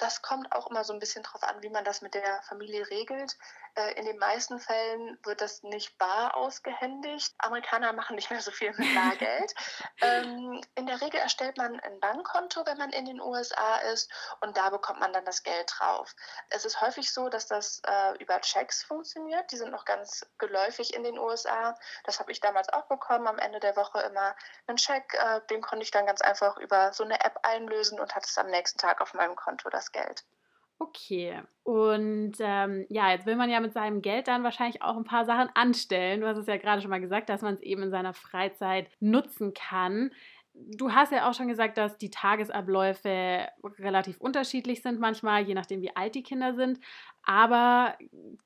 Das 0.00 0.22
kommt 0.22 0.50
auch 0.52 0.70
immer 0.70 0.82
so 0.82 0.94
ein 0.94 0.98
bisschen 0.98 1.22
drauf 1.22 1.42
an, 1.42 1.62
wie 1.62 1.68
man 1.68 1.84
das 1.84 2.00
mit 2.00 2.14
der 2.14 2.42
Familie 2.42 2.88
regelt. 2.88 3.36
Äh, 3.74 3.92
in 3.98 4.06
den 4.06 4.16
meisten 4.16 4.58
Fällen 4.58 5.18
wird 5.24 5.42
das 5.42 5.62
nicht 5.62 5.98
bar 5.98 6.34
ausgehändigt. 6.36 7.34
Amerikaner 7.38 7.92
machen 7.92 8.16
nicht 8.16 8.30
mehr 8.30 8.40
so 8.40 8.50
viel 8.50 8.72
mit 8.76 8.94
Bargeld. 8.94 9.54
ähm, 10.00 10.60
in 10.74 10.86
der 10.86 11.00
Regel 11.02 11.20
erstellt 11.20 11.58
man 11.58 11.78
ein 11.80 12.00
Bankkonto, 12.00 12.64
wenn 12.64 12.78
man 12.78 12.90
in 12.90 13.04
den 13.04 13.20
USA 13.20 13.76
ist, 13.92 14.10
und 14.40 14.56
da 14.56 14.70
bekommt 14.70 15.00
man 15.00 15.12
dann 15.12 15.26
das 15.26 15.42
Geld 15.42 15.70
drauf. 15.78 16.14
Es 16.48 16.64
ist 16.64 16.80
häufig 16.80 17.12
so, 17.12 17.28
dass 17.28 17.46
das 17.46 17.82
äh, 17.86 18.16
über 18.22 18.40
Checks 18.40 18.82
funktioniert. 18.82 19.52
Die 19.52 19.58
sind 19.58 19.70
noch 19.70 19.84
ganz 19.84 20.26
geläufig 20.38 20.94
in 20.94 21.04
den 21.04 21.18
USA. 21.18 21.76
Das 22.04 22.20
habe 22.20 22.32
ich 22.32 22.40
damals 22.40 22.70
auch 22.70 22.86
bekommen. 22.86 23.26
Am 23.26 23.38
Ende 23.38 23.60
der 23.60 23.76
Woche 23.76 24.00
immer 24.00 24.34
einen 24.66 24.78
Check. 24.78 25.12
Äh, 25.12 25.42
den 25.50 25.60
konnte 25.60 25.82
ich 25.82 25.90
dann 25.90 26.06
ganz 26.06 26.22
einfach 26.22 26.56
über 26.56 26.94
so 26.94 27.04
eine 27.04 27.20
App 27.22 27.38
einlösen 27.42 28.00
und 28.00 28.14
hatte 28.14 28.26
es 28.26 28.38
am 28.38 28.46
nächsten 28.46 28.78
Tag 28.78 29.02
auf 29.02 29.12
meinem 29.12 29.36
Konto 29.36 29.68
das 29.68 29.89
Geld. 29.92 30.24
Okay. 30.80 31.42
Und 31.62 32.32
ähm, 32.40 32.86
ja, 32.88 33.10
jetzt 33.10 33.26
will 33.26 33.36
man 33.36 33.50
ja 33.50 33.60
mit 33.60 33.74
seinem 33.74 34.00
Geld 34.00 34.28
dann 34.28 34.44
wahrscheinlich 34.44 34.82
auch 34.82 34.96
ein 34.96 35.04
paar 35.04 35.26
Sachen 35.26 35.50
anstellen. 35.54 36.22
Du 36.22 36.26
hast 36.26 36.38
es 36.38 36.46
ja 36.46 36.56
gerade 36.56 36.80
schon 36.80 36.90
mal 36.90 37.02
gesagt, 37.02 37.28
dass 37.28 37.42
man 37.42 37.54
es 37.54 37.60
eben 37.60 37.82
in 37.82 37.90
seiner 37.90 38.14
Freizeit 38.14 38.88
nutzen 38.98 39.52
kann. 39.52 40.10
Du 40.54 40.92
hast 40.92 41.12
ja 41.12 41.28
auch 41.28 41.34
schon 41.34 41.48
gesagt, 41.48 41.76
dass 41.76 41.98
die 41.98 42.10
Tagesabläufe 42.10 43.46
relativ 43.78 44.18
unterschiedlich 44.20 44.82
sind 44.82 44.98
manchmal, 44.98 45.42
je 45.42 45.54
nachdem, 45.54 45.82
wie 45.82 45.94
alt 45.94 46.14
die 46.14 46.22
Kinder 46.22 46.54
sind. 46.54 46.80
Aber 47.22 47.94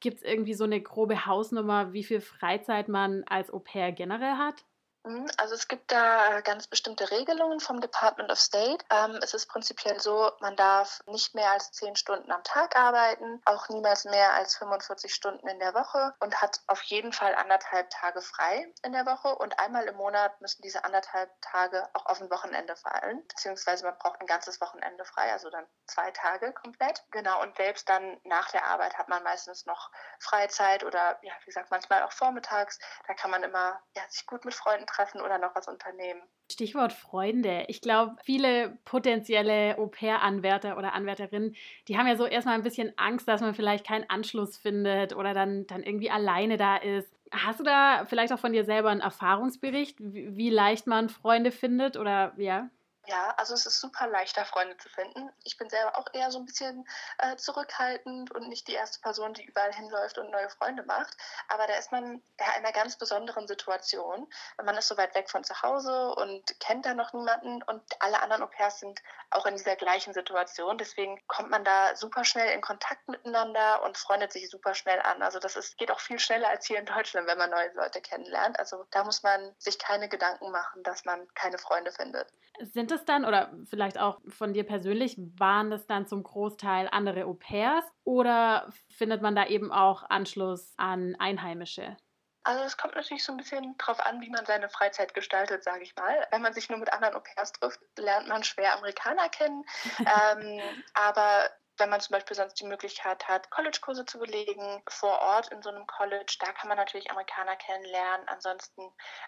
gibt 0.01 0.19
es 0.19 0.23
irgendwie 0.25 0.55
so 0.55 0.65
eine 0.65 0.81
grobe 0.81 1.27
Hausnummer, 1.27 1.93
wie 1.93 2.05
viel 2.05 2.21
Freizeit 2.21 2.89
man 2.89 3.23
als 3.25 3.53
Au 3.53 3.61
pair 3.61 3.93
generell 3.93 4.35
hat? 4.35 4.65
Mhm, 5.07 5.31
also 5.37 5.55
es 5.55 5.69
gibt 5.69 5.93
da 5.93 6.41
ganz 6.41 6.67
bestimmte 6.67 7.11
Regelungen 7.11 7.61
vom 7.61 7.81
Department 7.83 8.31
of 8.33 8.39
State. 8.39 8.83
Ähm, 8.91 9.19
es 9.23 9.35
ist 9.35 9.47
prinzipiell 9.49 10.01
so, 10.01 10.33
man 10.41 10.57
darf 10.57 11.03
nicht 11.07 11.35
mehr 11.35 11.53
als 11.53 11.73
zehn 11.73 11.95
Stunden 11.95 12.33
am 12.33 12.43
Tag 12.43 12.75
arbeiten, 12.75 13.43
auch 13.45 13.69
niemals 13.69 14.07
mehr 14.07 14.33
als 14.33 14.57
45 14.57 15.15
Stunden 15.15 15.47
in 15.47 15.59
der 15.59 15.75
Woche 15.75 16.15
und 16.21 16.41
hat 16.41 16.61
auf 16.69 16.83
jeden 16.85 17.13
Fall 17.13 17.35
anderthalb 17.35 17.91
Tage 17.91 18.23
frei 18.23 18.73
in 18.83 18.93
der 18.93 19.05
Woche 19.05 19.37
und 19.37 19.59
einmal 19.59 19.85
im 19.89 19.97
Monat 19.97 20.41
müssen 20.41 20.63
diese 20.63 20.85
anderthalb 20.85 21.31
Tage 21.43 21.87
auch 21.93 22.07
auf 22.07 22.23
ein 22.23 22.31
Wochenende 22.31 22.75
fallen, 22.75 23.23
beziehungsweise 23.29 23.85
man 23.85 23.99
braucht 23.99 24.23
ein 24.23 24.27
ganzes 24.27 24.59
Wochenende 24.63 25.05
frei, 25.05 25.31
also 25.33 25.51
dann 25.51 25.67
zwei 25.87 26.11
Tage 26.13 26.55
komplett. 26.55 27.05
Genau, 27.11 27.43
und 27.43 27.55
selbst 27.57 27.91
dann 27.91 28.19
nach 28.25 28.51
der 28.53 28.65
Arbeit 28.65 28.97
hat 28.97 29.11
man 29.11 29.23
meistens 29.23 29.67
noch 29.67 29.91
Freizeit 30.19 30.83
oder 30.83 31.19
ja, 31.21 31.33
wie 31.41 31.47
gesagt, 31.47 31.71
manchmal 31.71 32.03
auch 32.05 32.13
vormittags. 32.13 32.79
Da 33.07 33.13
kann 33.13 33.31
man 33.31 33.43
immer 33.43 33.79
ja, 33.95 34.03
sich 34.09 34.25
gut 34.27 34.47
mit 34.47 34.55
Freunden 34.55 34.87
treffen 34.87 34.94
oder 35.21 35.39
noch 35.39 35.55
was 35.55 35.69
unternehmen. 35.69 36.23
Stichwort 36.51 36.93
Freunde. 36.93 37.65
Ich 37.69 37.81
glaube, 37.81 38.17
viele 38.23 38.79
potenzielle 38.85 39.79
Au-pair-Anwärter 39.79 40.77
oder 40.77 40.93
Anwärterinnen, 40.93 41.57
die 41.89 41.97
haben 41.97 42.07
ja 42.07 42.17
so 42.17 42.27
erstmal 42.27 42.55
ein 42.55 42.63
bisschen 42.63 42.93
Angst, 42.97 43.27
dass 43.27 43.41
man 43.41 43.55
vielleicht 43.55 43.87
keinen 43.87 44.09
Anschluss 44.09 44.57
findet 44.57 45.17
oder 45.17 45.33
dann, 45.35 45.67
dann 45.67 45.83
irgendwie 45.83 46.11
alleine 46.11 46.57
da 46.57 46.77
ist. 46.77 47.11
Hast 47.31 47.61
du 47.61 47.65
da 47.65 48.05
vielleicht 48.07 48.33
auch 48.33 48.39
von 48.39 48.53
dir 48.53 48.65
selber 48.65 48.91
einen 48.91 49.01
Erfahrungsbericht, 49.01 49.97
wie, 50.01 50.37
wie 50.37 50.51
leicht 50.51 50.87
man 50.87 51.09
Freunde 51.09 51.51
findet 51.51 51.97
oder 51.97 52.35
ja? 52.37 52.69
Ja, 53.07 53.35
also 53.37 53.53
es 53.53 53.67
ist 53.67 53.81
super 53.81 54.07
leichter, 54.07 54.47
Freunde 54.47 54.79
zu 54.79 54.89
finden. 54.89 55.31
Ich 55.45 55.59
bin 55.59 55.69
selber 55.69 55.99
auch 55.99 56.07
eher 56.15 56.31
so 56.31 56.39
ein 56.39 56.47
bisschen 56.47 56.89
äh, 57.19 57.37
zurückhaltend 57.37 58.31
und 58.31 58.49
nicht 58.49 58.67
die 58.67 58.73
erste 58.73 58.99
Person, 59.01 59.35
die 59.35 59.45
überall 59.45 59.75
hinläuft 59.75 60.17
und 60.17 60.31
neue 60.31 60.49
Freunde 60.49 60.85
macht. 60.85 61.15
Aber 61.49 61.67
da 61.67 61.75
ist 61.75 61.93
man 61.93 62.23
ja 62.41 62.47
in 62.57 62.65
einer 62.65 62.73
ganz 62.73 62.97
besonderen 62.97 63.47
Situation. 63.47 64.27
Man 64.63 64.77
ist 64.79 64.89
so 64.89 64.97
weit 64.97 65.15
weg 65.15 65.29
von 65.29 65.45
zu 65.45 65.61
Hause 65.61 66.15
und 66.15 66.59
kennt 66.61 66.87
da 66.87 66.95
noch 66.95 67.13
niemanden 67.13 67.63
und 67.65 67.83
alle 68.01 68.23
anderen 68.23 68.43
Au-pairs 68.43 68.81
sind 68.81 69.03
auch 69.31 69.45
in 69.45 69.57
dieser 69.57 69.77
gleichen 69.77 70.15
Situation. 70.15 70.79
Deswegen 70.79 71.21
kommt 71.27 71.51
man 71.51 71.65
da 71.65 71.95
super 71.97 72.25
schnell 72.25 72.55
in 72.55 72.63
Kontakt 72.63 73.07
miteinander 73.09 73.83
und 73.83 73.99
freundet 73.99 74.33
sich 74.33 74.49
super 74.49 74.75
schnell 74.75 75.01
an. 75.01 75.21
Also 75.21 75.39
das 75.39 75.57
ist, 75.57 75.77
geht 75.77 75.91
auch 75.91 76.01
viel 76.01 76.19
schneller 76.19 76.49
als 76.49 76.67
hier 76.67 76.79
in 76.79 76.87
Deutschland, 76.87 77.27
wenn 77.27 77.39
man 77.39 77.51
neue 77.51 77.71
Leute 77.75 78.01
kennenlernt. 78.01 78.59
Also 78.59 78.87
da 78.93 79.05
muss 79.05 79.23
man 79.23 79.55
sich 79.59 79.79
keine 79.79 80.09
Gedanken 80.09 80.51
machen, 80.51 80.83
dass 80.85 81.05
man 81.05 81.29
keine 81.35 81.59
Freunde 81.59 81.93
findet. 81.93 82.33
Sind 82.61 82.93
es 82.93 83.05
dann, 83.05 83.25
oder 83.25 83.53
vielleicht 83.65 83.99
auch 83.99 84.21
von 84.29 84.53
dir 84.53 84.65
persönlich, 84.65 85.17
waren 85.39 85.71
das 85.71 85.87
dann 85.87 86.07
zum 86.07 86.23
Großteil 86.23 86.89
andere 86.91 87.25
Au 87.25 87.35
pairs 87.35 87.85
oder 88.05 88.73
findet 88.91 89.23
man 89.23 89.35
da 89.35 89.47
eben 89.47 89.73
auch 89.73 90.05
Anschluss 90.09 90.73
an 90.77 91.17
Einheimische? 91.19 91.97
Also 92.45 92.63
es 92.63 92.77
kommt 92.77 92.95
natürlich 92.95 93.25
so 93.25 93.33
ein 93.33 93.39
bisschen 93.39 93.77
drauf 93.79 94.05
an, 94.05 94.21
wie 94.21 94.29
man 94.29 94.45
seine 94.45 94.69
Freizeit 94.69 95.15
gestaltet, 95.15 95.65
sage 95.65 95.83
ich 95.83 95.97
mal. 95.97 96.27
Wenn 96.31 96.43
man 96.43 96.53
sich 96.53 96.69
nur 96.69 96.79
mit 96.79 96.93
anderen 96.93 97.15
Au 97.15 97.21
pairs 97.21 97.53
trifft, 97.53 97.81
lernt 97.99 98.29
man 98.29 98.45
schwer 98.45 98.75
Amerikaner 98.77 99.31
kennen. 99.31 99.65
ähm, 99.99 100.61
aber 100.93 101.51
wenn 101.79 101.91
man 101.91 102.01
zum 102.01 102.15
Beispiel 102.15 102.37
sonst 102.37 102.55
die 102.61 102.67
Möglichkeit 102.67 103.27
hat, 103.29 103.51
College-Kurse 103.51 104.05
zu 104.05 104.19
belegen 104.19 104.83
vor 104.89 105.19
Ort 105.21 105.53
in 105.53 105.63
so 105.63 105.71
einem 105.71 105.87
College, 105.87 106.37
da 106.41 106.53
kann 106.53 106.69
man 106.69 106.79
natürlich 106.79 107.11
Amerikaner 107.11 107.57
kennenlernen. 107.57 108.29
Ansonsten 108.29 108.83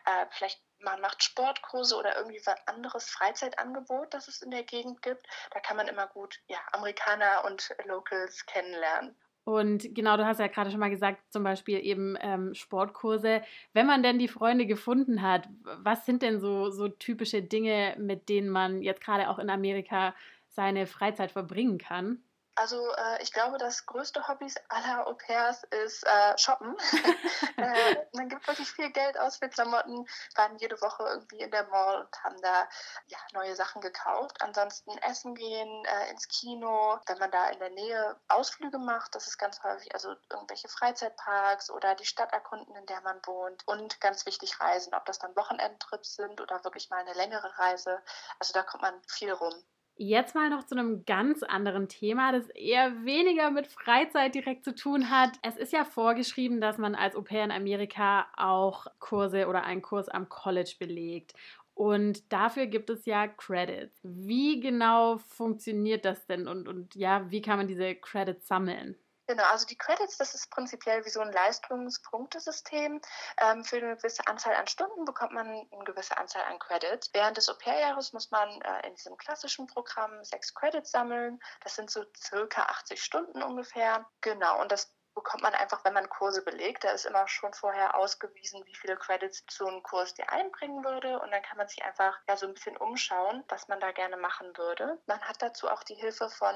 äh, 0.05 0.27
vielleicht 0.31 0.61
man 0.81 1.01
macht 1.01 1.23
Sportkurse 1.23 1.97
oder 1.97 2.17
irgendwie 2.17 2.41
was 2.45 2.67
anderes 2.67 3.09
Freizeitangebot, 3.09 4.13
das 4.13 4.29
es 4.29 4.43
in 4.43 4.51
der 4.51 4.63
Gegend 4.63 5.03
gibt. 5.03 5.27
Da 5.53 5.61
kann 5.61 5.77
man 5.77 5.89
immer 5.89 6.07
gut 6.07 6.39
ja, 6.49 6.59
Amerikaner 6.73 7.45
und 7.47 7.75
Locals 7.87 8.45
kennenlernen. 8.47 9.17
Und 9.45 9.95
genau, 9.95 10.17
du 10.17 10.27
hast 10.27 10.41
ja 10.41 10.49
gerade 10.49 10.73
schon 10.73 10.81
mal 10.81 10.91
gesagt, 10.91 11.21
zum 11.33 11.45
Beispiel 11.45 11.79
eben 11.79 12.19
ähm, 12.21 12.53
Sportkurse. 12.53 13.43
Wenn 13.73 13.87
man 13.87 14.03
denn 14.03 14.19
die 14.19 14.27
Freunde 14.27 14.67
gefunden 14.67 15.23
hat, 15.23 15.49
was 15.63 16.05
sind 16.05 16.23
denn 16.23 16.41
so, 16.41 16.71
so 16.71 16.89
typische 16.89 17.43
Dinge, 17.43 17.95
mit 17.97 18.29
denen 18.29 18.49
man 18.49 18.83
jetzt 18.83 19.01
gerade 19.01 19.31
auch 19.31 19.39
in 19.39 19.49
Amerika 19.49 20.17
seine 20.49 20.89
Freizeit 20.89 21.31
verbringen 21.31 21.79
kann? 21.79 22.25
Also 22.57 22.91
äh, 22.95 23.23
ich 23.23 23.33
glaube, 23.33 23.59
das 23.59 23.85
größte 23.85 24.27
Hobby 24.29 24.53
aller 24.71 25.07
Au-pairs 25.07 25.63
ist 25.65 26.05
äh, 26.07 26.39
Shoppen. 26.39 26.75
äh, 27.59 27.97
man 28.15 28.31
gibt 28.31 28.47
wirklich 28.49 28.71
viel 28.71 28.91
Geld 28.91 29.19
aus 29.19 29.37
für 29.37 29.49
Klamotten, 29.51 30.07
waren 30.35 30.57
jede 30.59 30.81
Woche 30.81 31.05
irgendwie 31.05 31.41
in 31.41 31.51
der 31.51 31.67
Mall 31.69 32.01
und 32.01 32.25
haben 32.25 32.41
da 32.41 32.67
ja, 33.07 33.19
neue 33.35 33.55
Sachen 33.55 33.83
gekauft. 33.83 34.41
Ansonsten 34.41 34.97
essen 34.99 35.35
gehen, 35.35 35.85
äh, 35.85 36.11
ins 36.11 36.29
Kino, 36.29 36.99
wenn 37.07 37.19
man 37.19 37.31
da 37.31 37.49
in 37.51 37.59
der 37.59 37.71
Nähe 37.71 38.17
Ausflüge 38.29 38.79
macht, 38.79 39.15
das 39.15 39.27
ist 39.27 39.37
ganz 39.37 39.63
häufig, 39.63 39.93
also 39.95 40.15
irgendwelche 40.31 40.69
Freizeitparks 40.69 41.71
oder 41.71 41.95
die 41.95 42.07
Stadt 42.07 42.33
erkunden, 42.33 42.75
in 42.75 42.87
der 42.87 43.03
man 43.03 43.21
wohnt. 43.27 43.69
Und 43.69 44.01
ganz 44.01 44.25
wichtig 44.25 44.59
Reisen, 44.61 44.95
ob 44.95 45.05
das 45.05 45.19
dann 45.19 45.37
Wochenendtrips 45.37 46.15
sind 46.17 46.41
oder 46.41 46.65
wirklich 46.65 46.89
mal 46.89 47.01
eine 47.01 47.13
längere 47.13 47.59
Reise. 47.59 48.01
Also 48.39 48.55
da 48.55 48.63
kommt 48.63 48.83
man 48.83 49.03
viel 49.07 49.33
rum. 49.33 49.55
Jetzt 49.99 50.35
mal 50.35 50.51
noch 50.51 50.65
zu 50.65 50.77
einem 50.77 51.07
ganz 51.07 51.43
anderen 51.43 51.89
Thema, 51.89 52.31
das 52.33 52.49
eher 52.51 53.05
weniger 53.07 53.51
mit 53.51 53.67
Freizeit 53.67 54.35
direkt 54.35 54.65
zu 54.65 54.75
tun 54.75 55.09
hat. 55.11 55.39
Es 55.43 55.57
ist 55.57 55.73
ja 55.73 55.85
vorgeschrieben, 55.85 56.61
dass 56.61 56.77
man 56.77 56.95
als 56.95 57.17
Au 57.17 57.23
pair 57.23 57.45
in 57.45 57.51
Amerika 57.51 58.27
auch 58.37 58.87
Kurse 58.99 59.47
oder 59.49 59.63
einen 59.63 59.81
Kurs 59.81 60.11
am 60.11 60.29
College 60.29 60.75
belegt. 60.79 61.33
Und 61.73 62.31
dafür 62.31 62.67
gibt 62.67 62.91
es 62.91 63.07
ja 63.07 63.27
Credits. 63.27 63.99
Wie 64.03 64.61
genau 64.61 65.17
funktioniert 65.19 66.05
das 66.05 66.27
denn 66.27 66.47
und, 66.47 66.69
und 66.69 66.95
ja, 66.95 67.31
wie 67.31 67.41
kann 67.41 67.57
man 67.59 67.67
diese 67.69 67.95
Credits 67.95 68.47
sammeln? 68.47 68.97
Genau, 69.29 69.43
also 69.45 69.67
die 69.67 69.77
Credits, 69.77 70.19
das 70.19 70.35
ist 70.35 70.51
prinzipiell 70.51 71.05
wie 71.05 71.11
so 71.11 71.21
ein 71.21 71.33
Leistungspunktesystem. 71.33 73.01
Ähm, 73.41 73.65
für 73.65 73.77
eine 73.77 73.97
gewisse 73.97 74.25
Anzahl 74.29 74.55
an 74.55 74.69
Stunden 74.69 75.05
bekommt 75.05 75.33
man 75.33 75.49
eine 75.49 75.85
gewisse 75.85 76.17
Anzahl 76.17 76.43
an 76.45 76.61
Credits. 76.61 77.13
Während 77.13 77.37
des 77.37 77.49
Au-pair-Jahres 77.49 78.13
muss 78.13 78.31
man 78.31 78.49
äh, 78.63 78.87
in 78.87 78.95
diesem 78.95 79.17
klassischen 79.17 79.67
Programm 79.67 80.23
sechs 80.23 80.55
Credits 80.55 80.93
sammeln. 80.93 81.41
Das 81.65 81.75
sind 81.75 81.91
so 81.91 82.05
circa 82.17 82.63
80 82.63 83.03
Stunden 83.03 83.43
ungefähr. 83.43 84.07
Genau, 84.21 84.61
und 84.61 84.71
das 84.71 84.96
bekommt 85.17 85.43
man 85.43 85.55
einfach, 85.55 85.83
wenn 85.85 85.95
man 85.95 86.11
Kurse 86.11 86.45
belegt. 86.45 86.85
Da 86.85 86.91
ist 86.91 87.07
immer 87.07 87.27
schon 87.27 87.53
vorher 87.55 87.97
ausgewiesen, 87.97 88.65
wie 88.67 88.75
viele 88.75 88.97
Credits 88.97 89.43
so 89.51 89.67
ein 89.67 89.83
Kurs 89.83 90.13
dir 90.13 90.31
einbringen 90.31 90.85
würde. 90.85 91.19
Und 91.21 91.31
dann 91.33 91.43
kann 91.43 91.57
man 91.57 91.67
sich 91.67 91.83
einfach 91.83 92.19
ja 92.29 92.37
so 92.37 92.47
ein 92.47 92.53
bisschen 92.53 92.77
umschauen, 92.77 93.43
was 93.49 93.67
man 93.67 93.81
da 93.81 93.93
gerne 93.93 94.19
machen 94.19 94.57
würde. 94.59 95.01
Man 95.07 95.21
hat 95.23 95.41
dazu 95.41 95.69
auch 95.69 95.83
die 95.83 95.95
Hilfe 95.95 96.29
von 96.29 96.55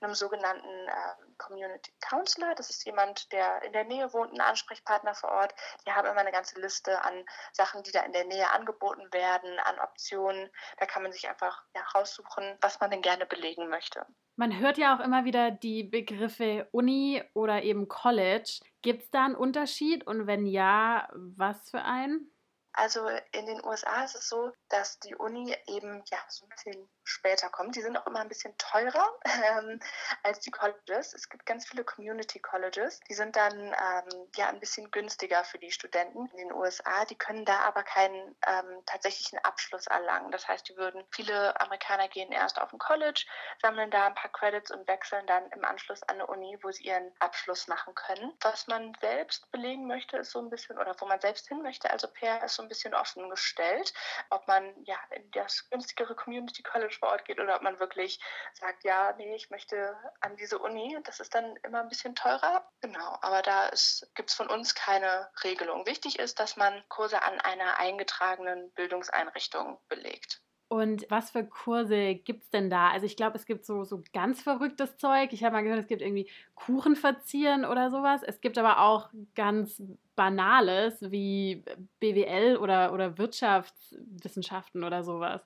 einem 0.00 0.14
sogenannten 0.14 0.88
äh, 0.88 0.92
Community 1.38 1.92
Counselor. 2.00 2.54
Das 2.54 2.68
ist 2.68 2.84
jemand, 2.84 3.32
der 3.32 3.62
in 3.62 3.72
der 3.72 3.84
Nähe 3.84 4.12
wohnt, 4.12 4.32
ein 4.34 4.42
Ansprechpartner 4.42 5.14
vor 5.14 5.30
Ort. 5.30 5.54
Die 5.86 5.92
haben 5.92 6.06
immer 6.06 6.20
eine 6.20 6.32
ganze 6.32 6.60
Liste 6.60 7.02
an 7.02 7.24
Sachen, 7.54 7.82
die 7.82 7.92
da 7.92 8.00
in 8.00 8.12
der 8.12 8.26
Nähe 8.26 8.50
angeboten 8.50 9.10
werden, 9.12 9.58
an 9.60 9.80
Optionen. 9.80 10.50
Da 10.76 10.84
kann 10.84 11.02
man 11.02 11.12
sich 11.12 11.30
einfach 11.30 11.64
ja, 11.74 11.80
raussuchen, 11.94 12.58
was 12.60 12.78
man 12.78 12.90
denn 12.90 13.00
gerne 13.00 13.24
belegen 13.24 13.68
möchte. 13.68 14.04
Man 14.36 14.58
hört 14.58 14.78
ja 14.78 14.96
auch 14.96 15.00
immer 15.00 15.24
wieder 15.24 15.50
die 15.50 15.84
Begriffe 15.84 16.68
Uni 16.72 17.22
oder 17.34 17.62
eben 17.62 17.88
College. 17.88 18.60
Gibt 18.80 19.02
es 19.02 19.10
da 19.10 19.26
einen 19.26 19.34
Unterschied 19.34 20.06
und 20.06 20.26
wenn 20.26 20.46
ja, 20.46 21.08
was 21.14 21.70
für 21.70 21.82
einen? 21.82 22.32
Also 22.74 23.06
in 23.32 23.46
den 23.46 23.62
USA 23.64 24.04
ist 24.04 24.14
es 24.14 24.28
so, 24.28 24.50
dass 24.70 24.98
die 25.00 25.14
Uni 25.14 25.54
eben 25.66 26.02
ja 26.10 26.18
so 26.28 26.46
ein 26.46 26.48
bisschen 26.48 26.88
später 27.04 27.48
kommt. 27.48 27.76
Die 27.76 27.82
sind 27.82 27.96
auch 27.96 28.06
immer 28.06 28.20
ein 28.20 28.28
bisschen 28.28 28.56
teurer 28.58 29.08
ähm, 29.58 29.80
als 30.22 30.40
die 30.40 30.50
Colleges. 30.50 31.14
Es 31.14 31.28
gibt 31.28 31.46
ganz 31.46 31.66
viele 31.66 31.84
Community 31.84 32.40
Colleges. 32.40 33.00
Die 33.08 33.14
sind 33.14 33.36
dann 33.36 33.54
ähm, 33.58 34.28
ja 34.36 34.48
ein 34.48 34.60
bisschen 34.60 34.90
günstiger 34.90 35.44
für 35.44 35.58
die 35.58 35.70
Studenten 35.70 36.26
in 36.26 36.36
den 36.36 36.52
USA. 36.52 37.04
Die 37.04 37.16
können 37.16 37.44
da 37.44 37.60
aber 37.60 37.82
keinen 37.82 38.36
ähm, 38.46 38.82
tatsächlichen 38.86 39.38
Abschluss 39.40 39.86
erlangen. 39.86 40.30
Das 40.30 40.46
heißt, 40.48 40.68
die 40.68 40.76
würden 40.76 41.04
viele 41.10 41.58
Amerikaner 41.60 42.08
gehen 42.08 42.32
erst 42.32 42.60
auf 42.60 42.72
ein 42.72 42.78
College, 42.78 43.26
sammeln 43.60 43.90
da 43.90 44.06
ein 44.06 44.14
paar 44.14 44.32
Credits 44.32 44.70
und 44.70 44.86
wechseln 44.88 45.26
dann 45.26 45.50
im 45.50 45.64
Anschluss 45.64 46.02
an 46.04 46.16
eine 46.16 46.26
Uni, 46.26 46.58
wo 46.62 46.70
sie 46.70 46.84
ihren 46.84 47.12
Abschluss 47.18 47.68
machen 47.68 47.94
können. 47.94 48.32
Was 48.40 48.66
man 48.66 48.96
selbst 49.00 49.50
belegen 49.50 49.86
möchte, 49.86 50.18
ist 50.18 50.30
so 50.30 50.40
ein 50.40 50.50
bisschen 50.50 50.78
oder 50.78 50.94
wo 50.98 51.06
man 51.06 51.20
selbst 51.20 51.48
hin 51.48 51.62
möchte, 51.62 51.90
also 51.90 52.08
Pair 52.08 52.42
ist 52.44 52.54
so 52.54 52.62
ein 52.62 52.68
bisschen 52.68 52.94
offen 52.94 53.28
gestellt, 53.30 53.92
ob 54.30 54.46
man 54.48 54.72
ja 54.84 54.98
in 55.10 55.30
das 55.32 55.68
günstigere 55.70 56.14
Community 56.14 56.62
College 56.62 56.91
vor 56.98 57.10
Ort 57.10 57.24
geht 57.24 57.40
oder 57.40 57.56
ob 57.56 57.62
man 57.62 57.80
wirklich 57.80 58.20
sagt, 58.54 58.84
ja, 58.84 59.14
nee, 59.16 59.34
ich 59.34 59.50
möchte 59.50 59.96
an 60.20 60.36
diese 60.36 60.58
Uni. 60.58 60.96
Das 61.04 61.20
ist 61.20 61.34
dann 61.34 61.56
immer 61.64 61.80
ein 61.80 61.88
bisschen 61.88 62.14
teurer. 62.14 62.66
Genau, 62.80 63.18
aber 63.22 63.42
da 63.42 63.70
gibt 64.14 64.30
es 64.30 64.34
von 64.34 64.48
uns 64.48 64.74
keine 64.74 65.28
Regelung. 65.44 65.86
Wichtig 65.86 66.18
ist, 66.18 66.40
dass 66.40 66.56
man 66.56 66.82
Kurse 66.88 67.22
an 67.22 67.40
einer 67.40 67.78
eingetragenen 67.78 68.70
Bildungseinrichtung 68.72 69.78
belegt. 69.88 70.42
Und 70.72 71.04
was 71.10 71.32
für 71.32 71.44
Kurse 71.44 72.14
gibt 72.14 72.44
es 72.44 72.50
denn 72.50 72.70
da? 72.70 72.88
Also 72.88 73.04
ich 73.04 73.14
glaube, 73.14 73.36
es 73.36 73.44
gibt 73.44 73.66
so, 73.66 73.84
so 73.84 74.02
ganz 74.14 74.40
verrücktes 74.40 74.96
Zeug. 74.96 75.34
Ich 75.34 75.44
habe 75.44 75.52
mal 75.52 75.62
gehört, 75.62 75.80
es 75.80 75.86
gibt 75.86 76.00
irgendwie 76.00 76.30
Kuchen 76.54 76.96
verzieren 76.96 77.66
oder 77.66 77.90
sowas. 77.90 78.22
Es 78.22 78.40
gibt 78.40 78.56
aber 78.56 78.80
auch 78.80 79.10
ganz 79.34 79.82
Banales 80.16 81.10
wie 81.10 81.62
BWL 82.00 82.56
oder, 82.56 82.94
oder 82.94 83.18
Wirtschaftswissenschaften 83.18 84.82
oder 84.82 85.04
sowas. 85.04 85.42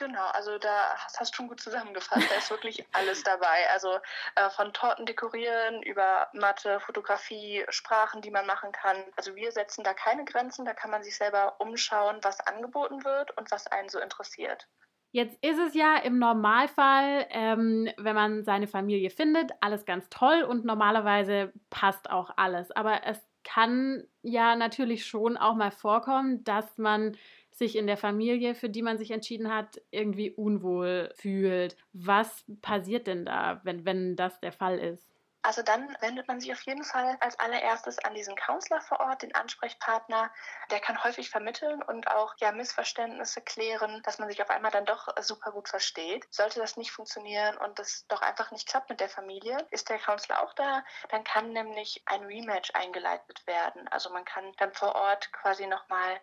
Genau, 0.00 0.28
also 0.32 0.56
da 0.56 0.94
hast, 0.96 1.20
hast 1.20 1.36
schon 1.36 1.46
gut 1.46 1.60
zusammengefasst. 1.60 2.30
Da 2.30 2.34
ist 2.36 2.50
wirklich 2.50 2.86
alles 2.92 3.22
dabei. 3.22 3.68
Also 3.70 3.98
äh, 4.34 4.48
von 4.48 4.72
Torten 4.72 5.04
dekorieren 5.04 5.82
über 5.82 6.28
Mathe, 6.32 6.80
Fotografie, 6.80 7.66
Sprachen, 7.68 8.22
die 8.22 8.30
man 8.30 8.46
machen 8.46 8.72
kann. 8.72 8.96
Also 9.16 9.36
wir 9.36 9.52
setzen 9.52 9.84
da 9.84 9.92
keine 9.92 10.24
Grenzen. 10.24 10.64
Da 10.64 10.72
kann 10.72 10.90
man 10.90 11.02
sich 11.02 11.18
selber 11.18 11.56
umschauen, 11.58 12.16
was 12.22 12.40
angeboten 12.40 13.04
wird 13.04 13.36
und 13.36 13.50
was 13.50 13.66
einen 13.66 13.90
so 13.90 13.98
interessiert. 14.00 14.68
Jetzt 15.12 15.36
ist 15.44 15.58
es 15.58 15.74
ja 15.74 15.96
im 15.96 16.18
Normalfall, 16.18 17.26
ähm, 17.28 17.90
wenn 17.98 18.14
man 18.14 18.42
seine 18.42 18.68
Familie 18.68 19.10
findet, 19.10 19.50
alles 19.60 19.84
ganz 19.84 20.08
toll 20.08 20.44
und 20.44 20.64
normalerweise 20.64 21.52
passt 21.68 22.08
auch 22.08 22.30
alles. 22.38 22.70
Aber 22.70 23.04
es 23.04 23.20
kann 23.44 24.04
ja 24.22 24.56
natürlich 24.56 25.04
schon 25.04 25.36
auch 25.36 25.56
mal 25.56 25.70
vorkommen, 25.70 26.42
dass 26.44 26.78
man 26.78 27.16
sich 27.50 27.76
in 27.76 27.86
der 27.86 27.96
Familie, 27.96 28.54
für 28.54 28.68
die 28.68 28.82
man 28.82 28.98
sich 28.98 29.10
entschieden 29.10 29.52
hat, 29.52 29.80
irgendwie 29.90 30.30
unwohl 30.30 31.12
fühlt. 31.16 31.76
Was 31.92 32.44
passiert 32.62 33.06
denn 33.06 33.24
da, 33.24 33.60
wenn, 33.64 33.84
wenn 33.84 34.16
das 34.16 34.40
der 34.40 34.52
Fall 34.52 34.78
ist? 34.78 35.10
Also 35.42 35.62
dann 35.62 35.96
wendet 36.00 36.28
man 36.28 36.38
sich 36.38 36.52
auf 36.52 36.60
jeden 36.62 36.84
Fall 36.84 37.16
als 37.20 37.38
allererstes 37.40 37.98
an 38.00 38.14
diesen 38.14 38.36
Counselor 38.36 38.82
vor 38.82 39.00
Ort, 39.00 39.22
den 39.22 39.34
Ansprechpartner. 39.34 40.30
Der 40.70 40.80
kann 40.80 41.02
häufig 41.02 41.30
vermitteln 41.30 41.82
und 41.82 42.08
auch 42.08 42.34
ja, 42.40 42.52
Missverständnisse 42.52 43.40
klären, 43.40 44.02
dass 44.02 44.18
man 44.18 44.28
sich 44.28 44.42
auf 44.42 44.50
einmal 44.50 44.70
dann 44.70 44.84
doch 44.84 45.08
super 45.22 45.52
gut 45.52 45.70
versteht. 45.70 46.26
Sollte 46.30 46.60
das 46.60 46.76
nicht 46.76 46.92
funktionieren 46.92 47.56
und 47.56 47.78
das 47.78 48.04
doch 48.08 48.20
einfach 48.20 48.50
nicht 48.50 48.68
klappt 48.68 48.90
mit 48.90 49.00
der 49.00 49.08
Familie, 49.08 49.66
ist 49.70 49.88
der 49.88 49.98
Counselor 49.98 50.42
auch 50.42 50.52
da. 50.54 50.84
Dann 51.08 51.24
kann 51.24 51.52
nämlich 51.52 52.02
ein 52.04 52.22
Rematch 52.24 52.72
eingeleitet 52.74 53.46
werden. 53.46 53.88
Also 53.88 54.10
man 54.10 54.26
kann 54.26 54.52
dann 54.58 54.74
vor 54.74 54.94
Ort 54.94 55.32
quasi 55.32 55.66
nochmal 55.66 56.20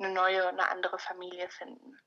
eine 0.00 0.12
neue, 0.12 0.48
eine 0.48 0.68
andere 0.70 0.98
Familie 0.98 1.48
finden. 1.50 1.98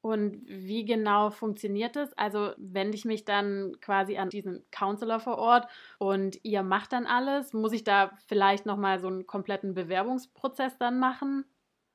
Und 0.00 0.42
wie 0.46 0.84
genau 0.84 1.30
funktioniert 1.30 1.96
das? 1.96 2.12
Also 2.16 2.52
wende 2.56 2.96
ich 2.96 3.04
mich 3.04 3.24
dann 3.24 3.76
quasi 3.80 4.16
an 4.16 4.28
diesen 4.28 4.64
Counselor 4.70 5.18
vor 5.18 5.38
Ort 5.38 5.68
und 5.98 6.38
ihr 6.44 6.62
macht 6.62 6.92
dann 6.92 7.06
alles? 7.06 7.52
Muss 7.52 7.72
ich 7.72 7.82
da 7.82 8.12
vielleicht 8.26 8.64
nochmal 8.64 9.00
so 9.00 9.08
einen 9.08 9.26
kompletten 9.26 9.74
Bewerbungsprozess 9.74 10.78
dann 10.78 11.00
machen? 11.00 11.44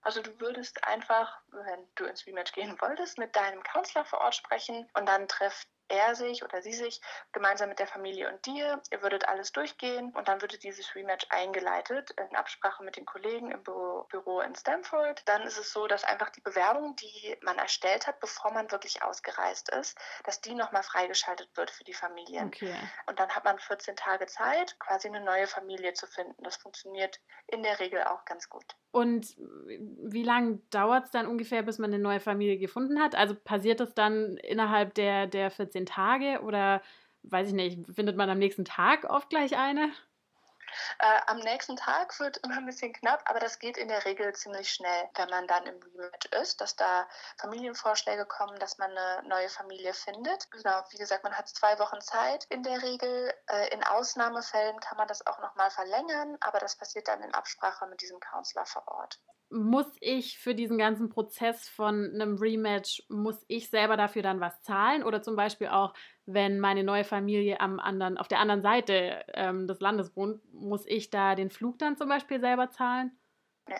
Also 0.01 0.21
du 0.21 0.37
würdest 0.41 0.85
einfach, 0.85 1.41
wenn 1.51 1.87
du 1.95 2.03
ins 2.03 2.27
Rematch 2.27 2.51
gehen 2.51 2.75
wolltest, 2.81 3.17
mit 3.17 3.33
deinem 3.37 3.63
Counselor 3.63 4.03
vor 4.03 4.19
Ort 4.19 4.35
sprechen 4.35 4.85
und 4.97 5.07
dann 5.07 5.29
trefft 5.29 5.69
er 5.87 6.15
sich 6.15 6.43
oder 6.43 6.61
sie 6.61 6.73
sich 6.73 7.01
gemeinsam 7.31 7.69
mit 7.69 7.79
der 7.79 7.87
Familie 7.87 8.29
und 8.29 8.45
dir. 8.45 8.81
Ihr 8.91 9.01
würdet 9.01 9.27
alles 9.27 9.51
durchgehen 9.51 10.11
und 10.15 10.27
dann 10.27 10.41
würde 10.41 10.57
dieses 10.57 10.95
Rematch 10.95 11.27
eingeleitet 11.29 12.11
in 12.11 12.35
Absprache 12.35 12.83
mit 12.83 12.95
den 12.95 13.05
Kollegen 13.05 13.51
im 13.51 13.63
Büro, 13.63 14.05
Büro 14.09 14.41
in 14.41 14.55
Stamford. 14.55 15.21
Dann 15.25 15.43
ist 15.43 15.57
es 15.57 15.71
so, 15.71 15.87
dass 15.87 16.03
einfach 16.03 16.29
die 16.29 16.41
Bewerbung, 16.41 16.95
die 16.95 17.37
man 17.41 17.57
erstellt 17.57 18.07
hat, 18.07 18.19
bevor 18.19 18.51
man 18.51 18.71
wirklich 18.71 19.03
ausgereist 19.03 19.69
ist, 19.69 19.97
dass 20.23 20.41
die 20.41 20.55
nochmal 20.55 20.83
freigeschaltet 20.83 21.49
wird 21.55 21.71
für 21.71 21.83
die 21.83 21.93
Familien. 21.93 22.47
Okay. 22.47 22.75
Und 23.07 23.19
dann 23.19 23.29
hat 23.29 23.43
man 23.43 23.59
14 23.59 23.95
Tage 23.95 24.25
Zeit, 24.27 24.77
quasi 24.79 25.07
eine 25.07 25.21
neue 25.21 25.47
Familie 25.47 25.93
zu 25.93 26.07
finden. 26.07 26.43
Das 26.43 26.57
funktioniert 26.57 27.19
in 27.47 27.63
der 27.63 27.79
Regel 27.79 28.03
auch 28.03 28.25
ganz 28.25 28.49
gut. 28.49 28.65
Und 28.91 29.35
wie 29.37 30.23
lange 30.23 30.59
dauert 30.69 31.05
es 31.05 31.11
dann 31.11 31.25
ungefähr, 31.25 31.63
bis 31.63 31.79
man 31.79 31.91
eine 31.91 32.01
neue 32.01 32.19
Familie 32.19 32.59
gefunden 32.59 33.01
hat? 33.01 33.15
Also 33.15 33.33
passiert 33.33 33.79
das 33.79 33.95
dann 33.95 34.37
innerhalb 34.37 34.93
der, 34.93 35.25
der 35.25 35.49
14 35.49 35.72
Tage 35.85 36.41
oder 36.41 36.81
weiß 37.23 37.47
ich 37.47 37.53
nicht, 37.53 37.79
findet 37.93 38.17
man 38.17 38.29
am 38.29 38.39
nächsten 38.39 38.65
Tag 38.65 39.05
oft 39.05 39.29
gleich 39.29 39.57
eine? 39.57 39.91
Äh, 40.99 41.21
am 41.27 41.37
nächsten 41.39 41.75
Tag 41.75 42.19
wird 42.19 42.37
immer 42.37 42.57
ein 42.57 42.65
bisschen 42.65 42.93
knapp, 42.93 43.21
aber 43.25 43.39
das 43.39 43.59
geht 43.59 43.77
in 43.77 43.87
der 43.87 44.05
Regel 44.05 44.33
ziemlich 44.33 44.71
schnell, 44.71 45.09
wenn 45.15 45.29
man 45.29 45.47
dann 45.47 45.65
im 45.65 45.79
Rematch 45.81 46.25
ist, 46.41 46.61
dass 46.61 46.75
da 46.75 47.07
Familienvorschläge 47.37 48.25
kommen, 48.25 48.57
dass 48.59 48.77
man 48.77 48.91
eine 48.91 49.27
neue 49.27 49.49
Familie 49.49 49.93
findet. 49.93 50.49
Genau, 50.51 50.83
wie 50.89 50.97
gesagt, 50.97 51.23
man 51.23 51.37
hat 51.37 51.47
zwei 51.47 51.77
Wochen 51.79 52.01
Zeit 52.01 52.45
in 52.45 52.63
der 52.63 52.81
Regel. 52.81 53.33
Äh, 53.47 53.73
in 53.73 53.83
Ausnahmefällen 53.83 54.79
kann 54.79 54.97
man 54.97 55.07
das 55.07 55.25
auch 55.27 55.39
nochmal 55.39 55.69
verlängern, 55.69 56.37
aber 56.41 56.59
das 56.59 56.75
passiert 56.75 57.07
dann 57.07 57.21
in 57.21 57.33
Absprache 57.33 57.85
mit 57.87 58.01
diesem 58.01 58.19
Counselor 58.19 58.65
vor 58.65 58.87
Ort. 58.87 59.19
Muss 59.53 59.87
ich 60.01 60.39
für 60.39 60.55
diesen 60.55 60.77
ganzen 60.77 61.09
Prozess 61.09 61.69
von 61.69 62.11
einem 62.13 62.37
Rematch, 62.37 63.03
muss 63.09 63.43
ich 63.47 63.69
selber 63.69 63.97
dafür 63.97 64.21
dann 64.23 64.39
was 64.41 64.61
zahlen? 64.63 65.03
Oder 65.03 65.21
zum 65.21 65.35
Beispiel 65.35 65.67
auch, 65.67 65.93
wenn 66.25 66.59
meine 66.59 66.83
neue 66.83 67.03
Familie 67.03 67.59
am 67.61 67.79
anderen, 67.79 68.17
auf 68.17 68.27
der 68.27 68.39
anderen 68.39 68.61
Seite 68.61 69.23
ähm, 69.33 69.67
des 69.67 69.79
Landes 69.79 70.15
wohnt, 70.15 70.41
muss 70.53 70.85
ich 70.87 71.09
da 71.09 71.35
den 71.35 71.49
Flug 71.51 71.79
dann 71.79 71.97
zum 71.97 72.09
Beispiel 72.09 72.39
selber 72.39 72.69
zahlen? 72.71 73.11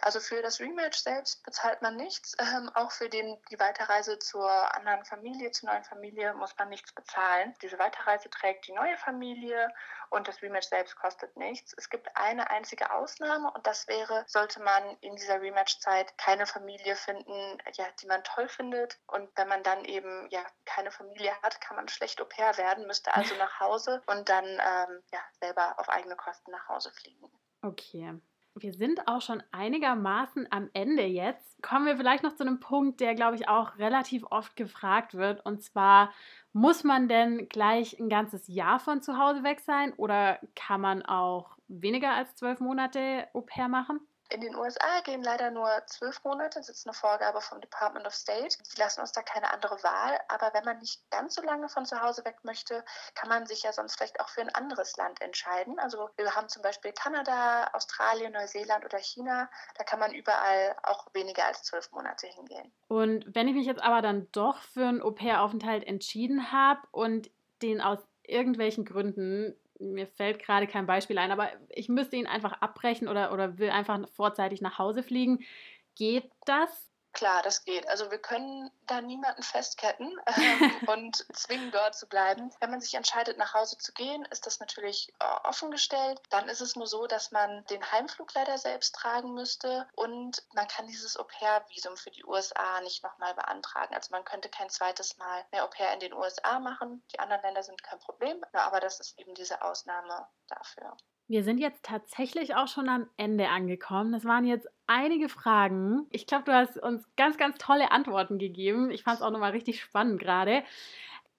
Also 0.02 0.20
für 0.20 0.42
das 0.42 0.60
Rematch 0.60 1.00
selbst 1.00 1.44
bezahlt 1.44 1.82
man 1.82 1.96
nichts. 1.96 2.36
Ähm, 2.54 2.70
auch 2.76 2.92
für 2.92 3.10
den, 3.10 3.42
die 3.50 3.60
Weiterreise 3.60 4.20
zur 4.20 4.48
anderen 4.76 5.04
Familie, 5.06 5.50
zur 5.52 5.70
neuen 5.70 5.84
Familie, 5.86 6.34
muss 6.36 6.56
man 6.58 6.70
nichts 6.70 6.92
bezahlen. 6.94 7.56
Diese 7.62 7.80
Weiterreise 7.80 8.30
trägt 8.30 8.68
die 8.68 8.74
neue 8.74 8.98
Familie 8.98 9.74
und 10.10 10.28
das 10.28 10.42
Rematch 10.42 10.68
selbst 10.68 10.96
kostet 10.98 11.36
nichts. 11.38 11.74
Es 11.78 11.90
gibt 11.90 12.16
eine 12.16 12.50
einzige 12.52 12.92
Ausnahme 12.92 13.50
und 13.52 13.66
das 13.66 13.88
wäre, 13.88 14.26
sollte 14.28 14.62
man 14.62 14.98
in 15.00 15.16
dieser 15.16 15.42
Rematch-Zeit 15.42 16.16
keine 16.18 16.46
Familie 16.46 16.96
finden, 16.96 17.58
ja, 17.74 17.86
die 18.02 18.08
man 18.08 18.24
toll 18.24 18.50
findet. 18.50 19.00
Und 19.08 19.30
wenn 19.36 19.48
man 19.48 19.64
dann 19.64 19.86
eben 19.86 20.28
ja 20.30 20.46
keine 20.66 20.92
Familie 20.92 21.34
hat, 21.42 21.60
kann 21.62 21.78
man 21.78 21.88
schlecht 21.88 22.22
Au 22.22 22.26
pair 22.26 22.58
werden, 22.58 22.86
müsste 22.86 23.16
also 23.16 23.34
nach 23.38 23.60
Hause 23.60 24.04
und 24.08 24.30
dann 24.30 24.46
ähm, 24.46 25.04
ja, 25.12 25.22
selber 25.40 25.80
auf 25.80 25.90
eigene 25.90 26.18
Kosten 26.18 26.52
nach 26.52 26.68
Hause 26.68 26.92
fliegen. 26.92 27.32
Okay. 27.64 28.20
Wir 28.56 28.72
sind 28.72 29.08
auch 29.08 29.22
schon 29.22 29.42
einigermaßen 29.52 30.48
am 30.52 30.70
Ende 30.74 31.04
jetzt. 31.04 31.62
Kommen 31.64 31.88
wir 31.88 31.98
vielleicht 31.98 32.24
noch 32.24 32.36
zu 32.36 32.44
einem 32.44 32.60
Punkt, 32.60 33.00
der, 33.00 33.16
glaube 33.16 33.36
ich, 33.36 33.48
auch 33.50 33.78
relativ 33.80 34.24
oft 34.30 34.56
gefragt 34.56 35.16
wird. 35.16 35.44
Und 35.44 35.64
zwar, 35.64 36.14
muss 36.52 36.84
man 36.84 37.08
denn 37.08 37.50
gleich 37.50 38.00
ein 38.00 38.10
ganzes 38.10 38.48
Jahr 38.48 38.80
von 38.80 39.02
zu 39.02 39.18
Hause 39.18 39.44
weg 39.44 39.60
sein 39.60 39.94
oder 39.94 40.40
kann 40.56 40.82
man 40.82 41.02
auch 41.02 41.58
weniger 41.68 42.12
als 42.12 42.36
zwölf 42.36 42.60
Monate 42.60 43.28
Au 43.34 43.42
pair 43.42 43.70
machen? 43.70 44.00
In 44.34 44.42
den 44.42 44.56
USA 44.56 45.02
gehen 45.04 45.22
leider 45.22 45.52
nur 45.52 45.70
zwölf 45.86 46.24
Monate, 46.24 46.58
das 46.58 46.68
ist 46.68 46.88
eine 46.88 46.94
Vorgabe 46.96 47.40
vom 47.40 47.62
Department 47.62 48.08
of 48.08 48.16
State. 48.16 48.58
Die 48.76 48.82
lassen 48.82 49.02
uns 49.02 49.12
da 49.12 49.22
keine 49.22 49.54
andere 49.54 49.76
Wahl. 49.84 50.20
Aber 50.28 50.50
wenn 50.56 50.66
man 50.66 50.80
nicht 50.80 51.08
ganz 51.12 51.36
so 51.36 51.44
lange 51.44 51.70
von 51.70 51.86
zu 51.86 52.02
Hause 52.02 52.26
weg 52.26 52.38
möchte, 52.42 52.84
kann 53.14 53.30
man 53.30 53.46
sich 53.46 53.62
ja 53.62 53.72
sonst 53.72 53.96
vielleicht 53.96 54.20
auch 54.20 54.30
für 54.30 54.42
ein 54.42 54.50
anderes 54.50 54.98
Land 54.98 55.22
entscheiden. 55.22 55.78
Also 55.78 56.10
wir 56.16 56.34
haben 56.34 56.50
zum 56.50 56.64
Beispiel 56.64 56.94
Kanada, 56.94 57.70
Australien, 57.74 58.34
Neuseeland 58.34 58.84
oder 58.84 58.98
China. 58.98 59.52
Da 59.78 59.84
kann 59.84 60.00
man 60.00 60.16
überall 60.16 60.76
auch 60.82 61.14
weniger 61.14 61.46
als 61.46 61.62
zwölf 61.62 61.92
Monate 61.92 62.26
hingehen. 62.26 62.72
Und 62.88 63.36
wenn 63.36 63.48
ich 63.48 63.54
mich 63.54 63.68
jetzt 63.68 63.84
aber 63.84 64.02
dann 64.02 64.32
doch 64.32 64.58
für 64.58 64.88
einen 64.88 65.04
Au-pair-Aufenthalt 65.04 65.86
entschieden 65.86 66.52
habe 66.52 66.82
und 66.90 67.30
den 67.62 67.82
aus 67.82 68.00
irgendwelchen 68.24 68.84
Gründen 68.84 69.56
mir 69.92 70.08
fällt 70.08 70.40
gerade 70.40 70.68
kein 70.68 70.86
Beispiel 70.86 71.18
ein, 71.18 71.32
aber 71.32 71.50
ich 71.70 71.90
müsste 71.90 72.16
ihn 72.16 72.28
einfach 72.28 72.54
abbrechen 72.62 73.08
oder, 73.08 73.34
oder 73.34 73.58
will 73.58 73.70
einfach 73.70 74.08
vorzeitig 74.10 74.62
nach 74.62 74.80
Hause 74.80 75.04
fliegen. 75.04 75.40
Geht 75.96 76.32
das? 76.46 76.93
Klar, 77.14 77.44
das 77.44 77.64
geht. 77.64 77.88
Also 77.88 78.10
wir 78.10 78.18
können 78.18 78.72
da 78.88 79.00
niemanden 79.00 79.44
festketten 79.44 80.20
ähm, 80.26 80.78
und 80.90 81.26
zwingen 81.36 81.72
dort 81.72 81.96
zu 81.96 82.08
bleiben. 82.08 82.52
Wenn 82.60 82.72
man 82.72 82.82
sich 82.82 82.96
entscheidet, 82.96 83.38
nach 83.38 83.54
Hause 83.54 83.78
zu 83.78 83.94
gehen, 83.94 84.26
ist 84.26 84.48
das 84.48 84.60
natürlich 84.60 85.14
äh, 85.20 85.48
offengestellt. 85.48 86.20
Dann 86.32 86.50
ist 86.50 86.62
es 86.62 86.76
nur 86.76 86.88
so, 86.88 87.06
dass 87.06 87.32
man 87.32 87.64
den 87.66 87.92
Heimflug 87.92 88.34
leider 88.34 88.58
selbst 88.58 88.96
tragen 88.96 89.34
müsste 89.36 89.88
und 89.96 90.44
man 90.54 90.68
kann 90.68 90.88
dieses 90.88 91.16
Au-pair-Visum 91.16 91.98
für 91.98 92.12
die 92.12 92.26
USA 92.26 92.82
nicht 92.82 93.04
nochmal 93.04 93.36
beantragen. 93.36 93.94
Also 93.94 94.10
man 94.12 94.26
könnte 94.26 94.50
kein 94.50 94.70
zweites 94.70 95.18
Mal 95.18 95.46
mehr 95.52 95.66
Au-pair 95.66 95.94
in 95.94 96.00
den 96.00 96.14
USA 96.14 96.60
machen. 96.60 97.04
Die 97.14 97.20
anderen 97.20 97.44
Länder 97.44 97.62
sind 97.62 97.84
kein 97.84 98.00
Problem, 98.00 98.44
aber 98.54 98.80
das 98.80 99.00
ist 99.00 99.20
eben 99.20 99.36
diese 99.36 99.62
Ausnahme 99.62 100.28
dafür. 100.48 100.98
Wir 101.34 101.44
sind 101.44 101.60
jetzt 101.60 101.84
tatsächlich 101.84 102.54
auch 102.54 102.68
schon 102.68 102.88
am 102.88 103.08
Ende 103.18 103.50
angekommen. 103.50 104.12
Das 104.12 104.24
waren 104.24 104.46
jetzt 104.46 104.68
einige 104.86 105.30
Fragen. 105.30 106.06
Ich 106.12 106.28
glaube, 106.28 106.44
du 106.44 106.54
hast 106.54 106.78
uns 106.78 107.08
ganz, 107.16 107.38
ganz 107.38 107.58
tolle 107.58 107.92
Antworten 107.92 108.38
gegeben. 108.38 108.92
Ich 108.92 109.02
fand 109.02 109.16
es 109.16 109.24
auch 109.24 109.32
nochmal 109.32 109.50
richtig 109.50 109.82
spannend 109.82 110.20
gerade. 110.20 110.62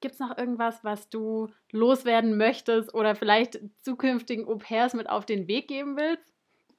Gibt 0.00 0.14
es 0.14 0.18
noch 0.18 0.36
irgendwas, 0.36 0.82
was 0.82 1.10
du 1.10 1.48
loswerden 1.70 2.36
möchtest 2.36 2.92
oder 2.92 3.14
vielleicht 3.14 3.60
zukünftigen 3.82 4.48
Au-pairs 4.48 4.94
mit 4.94 5.08
auf 5.08 5.26
den 5.26 5.46
Weg 5.46 5.68
geben 5.68 5.96
willst? 5.96 6.33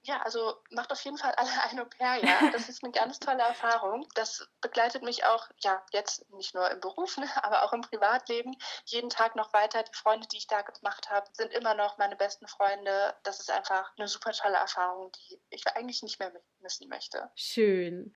Ja, 0.06 0.22
also 0.22 0.54
macht 0.70 0.92
auf 0.92 1.04
jeden 1.04 1.18
Fall 1.18 1.34
alle 1.36 1.50
ein 1.72 1.80
Au-pair, 1.80 2.24
ja. 2.24 2.52
Das 2.52 2.70
ist 2.70 2.84
eine 2.84 2.92
ganz 2.92 3.20
tolle 3.20 3.42
Erfahrung. 3.42 4.08
Das 4.14 4.48
begleitet 4.62 5.02
mich 5.02 5.26
auch, 5.26 5.50
ja, 5.64 5.84
jetzt 5.92 6.32
nicht 6.32 6.54
nur 6.54 6.70
im 6.70 6.80
Beruf, 6.80 7.18
ne, 7.18 7.28
aber 7.44 7.64
auch 7.64 7.74
im 7.74 7.82
Privatleben. 7.82 8.56
Jeden 8.86 9.10
Tag 9.10 9.36
noch 9.36 9.52
weiter. 9.54 9.82
Die 9.84 9.98
Freunde, 9.98 10.28
die 10.28 10.38
ich 10.38 10.48
da 10.48 10.62
gemacht 10.62 11.10
habe, 11.10 11.28
sind 11.34 11.52
immer 11.54 11.74
noch 11.74 11.98
meine 11.98 12.16
besten 12.16 12.48
Freunde. 12.48 13.16
Das 13.24 13.40
ist 13.40 13.50
einfach 13.50 13.92
eine 13.98 14.08
super 14.08 14.32
tolle 14.32 14.58
Erfahrung, 14.58 15.12
die 15.12 15.42
ich 15.50 15.68
eigentlich 15.76 16.04
nicht 16.04 16.20
mehr 16.20 16.32
missen 16.60 16.88
möchte. 16.88 17.32
Schön. 17.36 18.16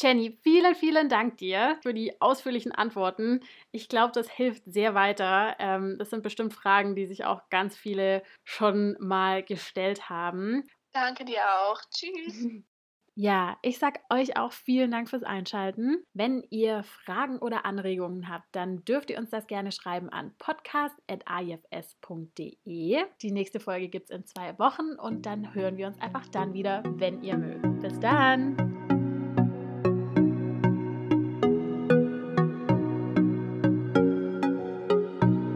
Jenny, 0.00 0.38
vielen, 0.42 0.74
vielen 0.74 1.10
Dank 1.10 1.36
dir 1.36 1.78
für 1.82 1.92
die 1.92 2.18
ausführlichen 2.22 2.72
Antworten. 2.72 3.40
Ich 3.70 3.86
glaube, 3.90 4.12
das 4.14 4.30
hilft 4.30 4.62
sehr 4.64 4.94
weiter. 4.94 5.56
Ähm, 5.58 5.96
das 5.98 6.08
sind 6.08 6.22
bestimmt 6.22 6.54
Fragen, 6.54 6.94
die 6.94 7.04
sich 7.06 7.26
auch 7.26 7.50
ganz 7.50 7.76
viele 7.76 8.22
schon 8.42 8.96
mal 8.98 9.42
gestellt 9.42 10.08
haben. 10.08 10.66
Danke 10.92 11.24
dir 11.24 11.42
auch. 11.60 11.80
Tschüss. 11.90 12.62
Ja, 13.16 13.58
ich 13.60 13.78
sag 13.78 14.00
euch 14.08 14.38
auch 14.38 14.52
vielen 14.52 14.92
Dank 14.92 15.10
fürs 15.10 15.24
Einschalten. 15.24 16.02
Wenn 16.14 16.42
ihr 16.48 16.84
Fragen 16.84 17.38
oder 17.38 17.66
Anregungen 17.66 18.30
habt, 18.30 18.46
dann 18.52 18.82
dürft 18.84 19.10
ihr 19.10 19.18
uns 19.18 19.28
das 19.28 19.46
gerne 19.46 19.72
schreiben 19.72 20.08
an 20.08 20.32
podcast.ifs.de. 20.38 23.04
Die 23.20 23.32
nächste 23.32 23.60
Folge 23.60 23.88
gibt 23.88 24.08
es 24.10 24.16
in 24.16 24.24
zwei 24.24 24.58
Wochen 24.58 24.94
und 24.98 25.26
dann 25.26 25.52
hören 25.54 25.76
wir 25.76 25.88
uns 25.88 26.00
einfach 26.00 26.26
dann 26.28 26.54
wieder, 26.54 26.82
wenn 26.86 27.22
ihr 27.22 27.36
mögt. 27.36 27.80
Bis 27.80 28.00
dann! 28.00 28.89